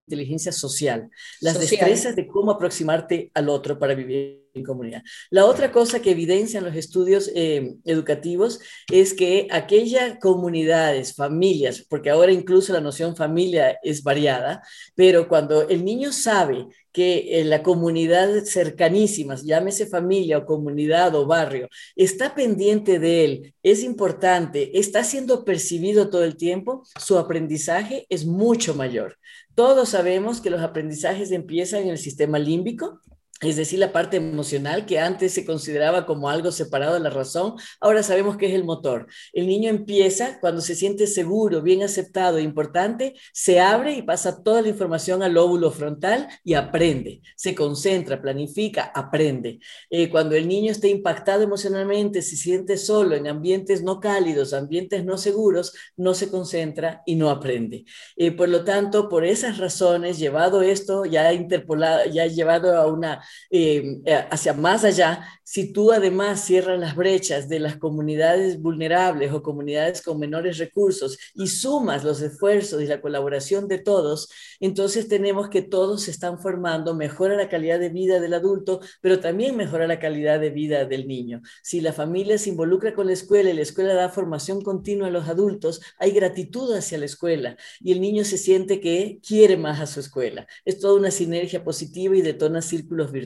inteligencia 0.09 0.51
social, 0.51 1.09
las 1.39 1.59
destrezas 1.59 2.15
de 2.15 2.27
cómo 2.27 2.51
aproximarte 2.51 3.29
al 3.35 3.47
otro 3.47 3.77
para 3.77 3.93
vivir 3.93 4.48
en 4.59 4.65
comunidad. 4.65 5.01
La 5.29 5.45
otra 5.45 5.71
cosa 5.71 6.01
que 6.01 6.11
evidencian 6.11 6.63
los 6.63 6.75
estudios 6.75 7.31
eh, 7.35 7.75
educativos 7.85 8.59
es 8.91 9.13
que 9.13 9.47
aquellas 9.51 10.19
comunidades, 10.19 11.15
familias, 11.15 11.85
porque 11.89 12.09
ahora 12.09 12.31
incluso 12.31 12.73
la 12.73 12.81
noción 12.81 13.15
familia 13.15 13.77
es 13.83 14.03
variada, 14.03 14.61
pero 14.95 15.27
cuando 15.27 15.67
el 15.67 15.83
niño 15.83 16.11
sabe 16.11 16.67
que 16.91 17.43
la 17.45 17.61
comunidad 17.61 18.43
cercanísima, 18.43 19.35
llámese 19.35 19.85
familia 19.85 20.39
o 20.39 20.45
comunidad 20.45 21.15
o 21.15 21.25
barrio, 21.25 21.69
está 21.95 22.33
pendiente 22.33 22.99
de 22.99 23.25
él, 23.25 23.53
es 23.63 23.83
importante, 23.83 24.77
está 24.77 25.03
siendo 25.03 25.45
percibido 25.45 26.09
todo 26.09 26.23
el 26.23 26.35
tiempo, 26.35 26.83
su 26.99 27.17
aprendizaje 27.17 28.05
es 28.09 28.25
mucho 28.25 28.73
mayor. 28.73 29.17
Todos 29.55 29.89
sabemos 29.89 30.41
que 30.41 30.49
los 30.49 30.61
aprendizajes 30.61 31.31
empiezan 31.31 31.83
en 31.83 31.89
el 31.89 31.97
sistema 31.97 32.39
límbico, 32.39 33.01
es 33.41 33.55
decir, 33.55 33.79
la 33.79 33.93
parte 33.93 34.17
emocional 34.17 34.85
que 34.85 34.99
antes 34.99 35.33
se 35.33 35.45
consideraba 35.45 36.05
como 36.05 36.29
algo 36.29 36.51
separado 36.51 36.95
de 36.95 36.99
la 36.99 37.09
razón, 37.09 37.55
ahora 37.79 38.03
sabemos 38.03 38.35
que 38.35 38.47
es 38.47 38.53
el 38.53 38.65
motor. 38.65 39.07
El 39.31 39.47
niño 39.47 39.69
empieza 39.69 40.39
cuando 40.41 40.61
se 40.61 40.75
siente 40.75 41.07
seguro, 41.07 41.61
bien 41.61 41.81
aceptado, 41.83 42.37
e 42.37 42.41
importante, 42.41 43.15
se 43.31 43.61
abre 43.61 43.93
y 43.93 44.01
pasa 44.01 44.43
toda 44.43 44.61
la 44.61 44.67
información 44.67 45.23
al 45.23 45.33
lóbulo 45.33 45.71
frontal 45.71 46.27
y 46.43 46.55
aprende, 46.55 47.21
se 47.37 47.55
concentra, 47.55 48.21
planifica, 48.21 48.91
aprende. 48.93 49.59
Eh, 49.89 50.09
cuando 50.09 50.35
el 50.35 50.47
niño 50.47 50.71
está 50.71 50.87
impactado 50.87 51.43
emocionalmente, 51.43 52.21
se 52.21 52.35
siente 52.35 52.77
solo 52.77 53.15
en 53.15 53.27
ambientes 53.27 53.83
no 53.83 54.01
cálidos, 54.01 54.53
ambientes 54.53 55.05
no 55.05 55.17
seguros, 55.17 55.73
no 55.95 56.13
se 56.13 56.29
concentra 56.29 57.03
y 57.05 57.15
no 57.15 57.29
aprende. 57.29 57.85
Eh, 58.17 58.31
por 58.31 58.49
lo 58.49 58.65
tanto, 58.65 59.07
por 59.07 59.23
esas 59.23 59.57
razones, 59.59 60.19
llevado 60.19 60.61
esto, 60.61 61.05
ya 61.05 61.31
interpolado, 61.31 62.05
ya 62.11 62.25
llevado 62.27 62.77
a 62.77 62.87
una 62.87 63.21
eh, 63.49 63.99
eh, 64.05 64.25
hacia 64.29 64.53
más 64.53 64.83
allá, 64.83 65.25
si 65.43 65.73
tú 65.73 65.91
además 65.91 66.45
cierras 66.45 66.79
las 66.79 66.95
brechas 66.95 67.49
de 67.49 67.59
las 67.59 67.77
comunidades 67.77 68.61
vulnerables 68.61 69.31
o 69.31 69.41
comunidades 69.41 70.03
con 70.03 70.19
menores 70.19 70.59
recursos 70.59 71.17
y 71.33 71.47
sumas 71.47 72.03
los 72.03 72.21
esfuerzos 72.21 72.83
y 72.83 72.85
la 72.85 73.01
colaboración 73.01 73.67
de 73.67 73.79
todos, 73.79 74.29
entonces 74.59 75.07
tenemos 75.07 75.49
que 75.49 75.63
todos 75.63 76.03
se 76.03 76.11
están 76.11 76.39
formando, 76.39 76.93
mejora 76.93 77.35
la 77.35 77.49
calidad 77.49 77.79
de 77.79 77.89
vida 77.89 78.19
del 78.19 78.35
adulto, 78.35 78.79
pero 79.01 79.19
también 79.19 79.57
mejora 79.57 79.87
la 79.87 79.99
calidad 79.99 80.39
de 80.39 80.51
vida 80.51 80.85
del 80.85 81.07
niño. 81.07 81.41
Si 81.63 81.81
la 81.81 81.93
familia 81.93 82.37
se 82.37 82.49
involucra 82.49 82.93
con 82.93 83.07
la 83.07 83.13
escuela 83.13 83.49
y 83.49 83.53
la 83.53 83.63
escuela 83.63 83.95
da 83.95 84.09
formación 84.09 84.61
continua 84.61 85.07
a 85.07 85.11
los 85.11 85.27
adultos, 85.27 85.81
hay 85.97 86.11
gratitud 86.11 86.71
hacia 86.75 86.99
la 86.99 87.05
escuela 87.05 87.57
y 87.79 87.91
el 87.91 88.01
niño 88.01 88.23
se 88.23 88.37
siente 88.37 88.79
que 88.79 89.19
quiere 89.27 89.57
más 89.57 89.79
a 89.79 89.87
su 89.87 89.99
escuela. 89.99 90.45
Es 90.63 90.79
toda 90.79 90.93
una 90.93 91.09
sinergia 91.09 91.63
positiva 91.63 92.15
y 92.15 92.21
detona 92.21 92.61
círculos 92.61 93.11
virtuosos. 93.11 93.18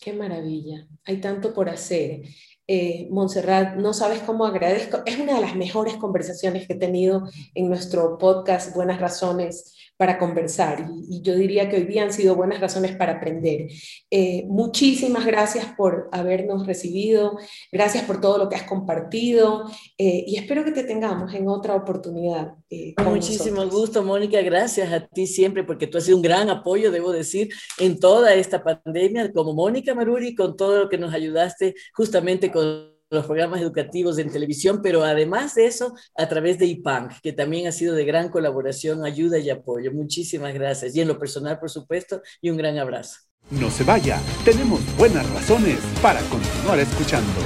Qué 0.00 0.12
maravilla. 0.12 0.88
Hay 1.04 1.20
tanto 1.20 1.52
por 1.52 1.68
hacer. 1.68 2.22
Eh, 2.66 3.08
Montserrat, 3.10 3.76
no 3.76 3.92
sabes 3.92 4.20
cómo 4.20 4.46
agradezco. 4.46 5.02
Es 5.04 5.18
una 5.18 5.34
de 5.34 5.40
las 5.40 5.56
mejores 5.56 5.96
conversaciones 5.96 6.66
que 6.66 6.74
he 6.74 6.78
tenido 6.78 7.28
en 7.54 7.68
nuestro 7.68 8.16
podcast 8.16 8.74
Buenas 8.74 9.00
Razones 9.00 9.74
para 10.00 10.16
conversar 10.16 10.88
y, 11.10 11.20
yo 11.20 11.34
diría 11.34 11.68
que 11.68 11.76
hoy 11.76 11.82
día 11.82 12.04
han 12.04 12.12
sido 12.14 12.34
buenas 12.34 12.58
razones 12.58 12.96
para 12.96 13.16
aprender. 13.16 13.68
Eh, 14.10 14.46
muchísimas 14.48 15.26
gracias 15.26 15.66
por 15.76 16.08
habernos 16.10 16.66
recibido, 16.66 17.36
gracias 17.70 18.04
por 18.04 18.18
todo 18.18 18.38
lo 18.38 18.48
que 18.48 18.56
has 18.56 18.62
compartido 18.62 19.64
eh, 19.98 20.24
y 20.26 20.38
espero 20.38 20.64
que 20.64 20.72
te 20.72 20.84
tengamos 20.84 21.34
en 21.34 21.46
otra 21.48 21.74
oportunidad. 21.74 22.54
Eh, 22.70 22.94
Muchísimo 23.04 23.66
gusto, 23.66 24.02
Mónica, 24.02 24.40
gracias 24.40 24.90
a 24.90 25.06
ti 25.06 25.26
siempre 25.26 25.64
porque 25.64 25.86
tú 25.86 25.98
has 25.98 26.04
sido 26.04 26.16
un 26.16 26.22
gran 26.22 26.48
apoyo, 26.48 26.90
debo 26.90 27.12
decir, 27.12 27.50
en 27.78 28.00
toda 28.00 28.32
esta 28.32 28.64
pandemia, 28.64 29.30
como 29.34 29.52
Mónica 29.52 29.94
Maruri, 29.94 30.34
con 30.34 30.56
todo 30.56 30.84
lo 30.84 30.88
que 30.88 30.96
nos 30.96 31.12
ayudaste 31.12 31.74
justamente 31.92 32.50
con 32.50 32.89
los 33.10 33.26
programas 33.26 33.60
educativos 33.60 34.18
en 34.18 34.30
televisión, 34.30 34.80
pero 34.82 35.02
además 35.02 35.56
de 35.56 35.66
eso, 35.66 35.94
a 36.16 36.28
través 36.28 36.58
de 36.58 36.66
IPANC, 36.66 37.20
que 37.20 37.32
también 37.32 37.66
ha 37.66 37.72
sido 37.72 37.96
de 37.96 38.04
gran 38.04 38.28
colaboración, 38.28 39.04
ayuda 39.04 39.38
y 39.38 39.50
apoyo. 39.50 39.92
Muchísimas 39.92 40.54
gracias. 40.54 40.94
Y 40.94 41.00
en 41.00 41.08
lo 41.08 41.18
personal, 41.18 41.58
por 41.58 41.70
supuesto, 41.70 42.22
y 42.40 42.50
un 42.50 42.56
gran 42.56 42.78
abrazo. 42.78 43.18
No 43.50 43.68
se 43.68 43.82
vaya, 43.82 44.20
tenemos 44.44 44.80
buenas 44.96 45.28
razones 45.30 45.80
para 46.00 46.20
continuar 46.22 46.78
escuchando. 46.78 47.40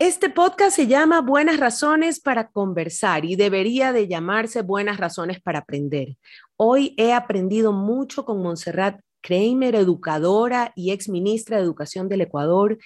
Este 0.00 0.28
podcast 0.28 0.74
se 0.74 0.88
llama 0.88 1.20
Buenas 1.20 1.58
razones 1.58 2.20
para 2.20 2.48
conversar 2.50 3.24
y 3.24 3.36
debería 3.36 3.92
de 3.92 4.08
llamarse 4.08 4.62
Buenas 4.62 4.96
razones 4.98 5.40
para 5.40 5.60
aprender. 5.60 6.16
Hoy 6.56 6.94
he 6.96 7.12
aprendido 7.12 7.72
mucho 7.72 8.24
con 8.24 8.42
Montserrat 8.42 9.00
Kramer, 9.26 9.74
educadora 9.74 10.72
y 10.76 10.92
ex 10.92 11.08
ministra 11.08 11.56
de 11.56 11.64
Educación 11.64 12.08
del 12.08 12.20
Ecuador, 12.20 12.78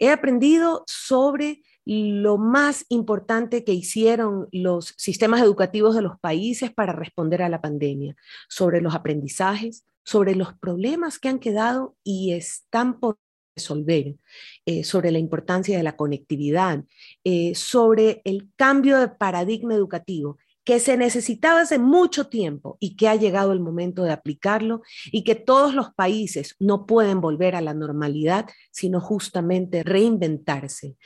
He 0.00 0.10
aprendido 0.10 0.82
sobre 0.86 1.62
lo 1.84 2.38
más 2.38 2.86
importante 2.88 3.64
que 3.64 3.72
hicieron 3.72 4.48
los 4.50 4.94
sistemas 4.96 5.42
educativos 5.42 5.94
de 5.94 6.02
los 6.02 6.18
países 6.18 6.72
para 6.72 6.92
responder 6.92 7.42
a 7.42 7.48
la 7.48 7.60
pandemia, 7.60 8.16
sobre 8.48 8.80
los 8.80 8.94
aprendizajes, 8.94 9.84
sobre 10.02 10.34
los 10.34 10.54
problemas 10.54 11.18
que 11.18 11.28
han 11.28 11.38
quedado 11.38 11.96
y 12.02 12.32
están 12.32 12.98
por 12.98 13.18
resolver, 13.54 14.16
eh, 14.64 14.84
sobre 14.84 15.10
la 15.10 15.18
importancia 15.18 15.76
de 15.76 15.82
la 15.82 15.96
conectividad, 15.96 16.82
eh, 17.24 17.54
sobre 17.54 18.22
el 18.24 18.48
cambio 18.56 18.98
de 18.98 19.08
paradigma 19.08 19.74
educativo 19.74 20.38
que 20.64 20.78
se 20.78 20.96
necesitaba 20.96 21.60
hace 21.60 21.78
mucho 21.78 22.28
tiempo 22.28 22.76
y 22.80 22.96
que 22.96 23.08
ha 23.08 23.16
llegado 23.16 23.52
el 23.52 23.60
momento 23.60 24.02
de 24.02 24.12
aplicarlo 24.12 24.82
y 25.10 25.24
que 25.24 25.34
todos 25.34 25.74
los 25.74 25.92
países 25.94 26.56
no 26.58 26.86
pueden 26.86 27.20
volver 27.20 27.56
a 27.56 27.60
la 27.60 27.74
normalidad, 27.74 28.46
sino 28.70 29.00
justamente 29.00 29.82
reinventarse. 29.82 30.96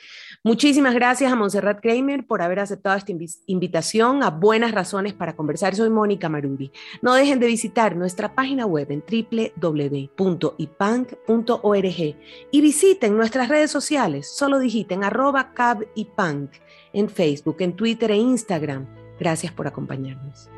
Muchísimas 0.43 0.93
gracias 0.93 1.31
a 1.31 1.35
Montserrat 1.35 1.79
Kramer 1.81 2.27
por 2.27 2.41
haber 2.41 2.59
aceptado 2.59 2.97
esta 2.97 3.13
invitación 3.47 4.23
a 4.23 4.29
Buenas 4.29 4.71
Razones 4.71 5.13
para 5.13 5.35
Conversar. 5.35 5.75
Soy 5.75 5.89
Mónica 5.89 6.29
Maruri. 6.29 6.71
No 7.01 7.13
dejen 7.13 7.39
de 7.39 7.47
visitar 7.47 7.95
nuestra 7.95 8.35
página 8.35 8.65
web 8.65 8.91
en 8.91 9.03
www.ipank.org 9.57 10.15
y 12.51 12.61
visiten 12.61 13.17
nuestras 13.17 13.49
redes 13.49 13.71
sociales. 13.71 14.35
Solo 14.35 14.59
digiten 14.59 15.03
arroba 15.03 15.53
cabipank 15.53 16.51
en 16.93 17.09
Facebook, 17.09 17.57
en 17.59 17.75
Twitter 17.75 18.11
e 18.11 18.17
Instagram 18.17 19.04
Gracias 19.19 19.51
por 19.53 19.67
acompañarnos. 19.67 20.49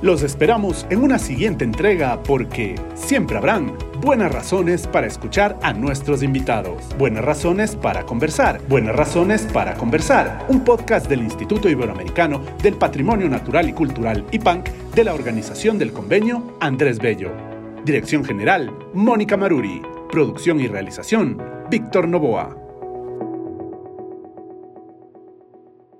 Los 0.00 0.22
esperamos 0.22 0.86
en 0.90 1.02
una 1.02 1.18
siguiente 1.18 1.64
entrega 1.64 2.22
porque 2.22 2.76
siempre 2.94 3.36
habrán 3.36 3.76
buenas 4.00 4.30
razones 4.30 4.86
para 4.86 5.08
escuchar 5.08 5.58
a 5.60 5.72
nuestros 5.72 6.22
invitados, 6.22 6.84
buenas 6.96 7.24
razones 7.24 7.74
para 7.74 8.06
conversar, 8.06 8.60
buenas 8.68 8.94
razones 8.94 9.42
para 9.52 9.74
conversar, 9.74 10.46
un 10.48 10.62
podcast 10.62 11.08
del 11.08 11.22
Instituto 11.22 11.68
Iberoamericano 11.68 12.40
del 12.62 12.74
Patrimonio 12.74 13.28
Natural 13.28 13.68
y 13.68 13.72
Cultural 13.72 14.24
IPANC 14.30 14.68
de 14.94 15.02
la 15.02 15.14
Organización 15.14 15.78
del 15.78 15.92
Convenio 15.92 16.56
Andrés 16.60 17.00
Bello. 17.00 17.32
Dirección 17.84 18.24
General, 18.24 18.72
Mónica 18.94 19.36
Maruri. 19.36 19.82
Producción 20.12 20.60
y 20.60 20.68
realización, 20.68 21.42
Víctor 21.70 22.06
Novoa. 22.06 22.67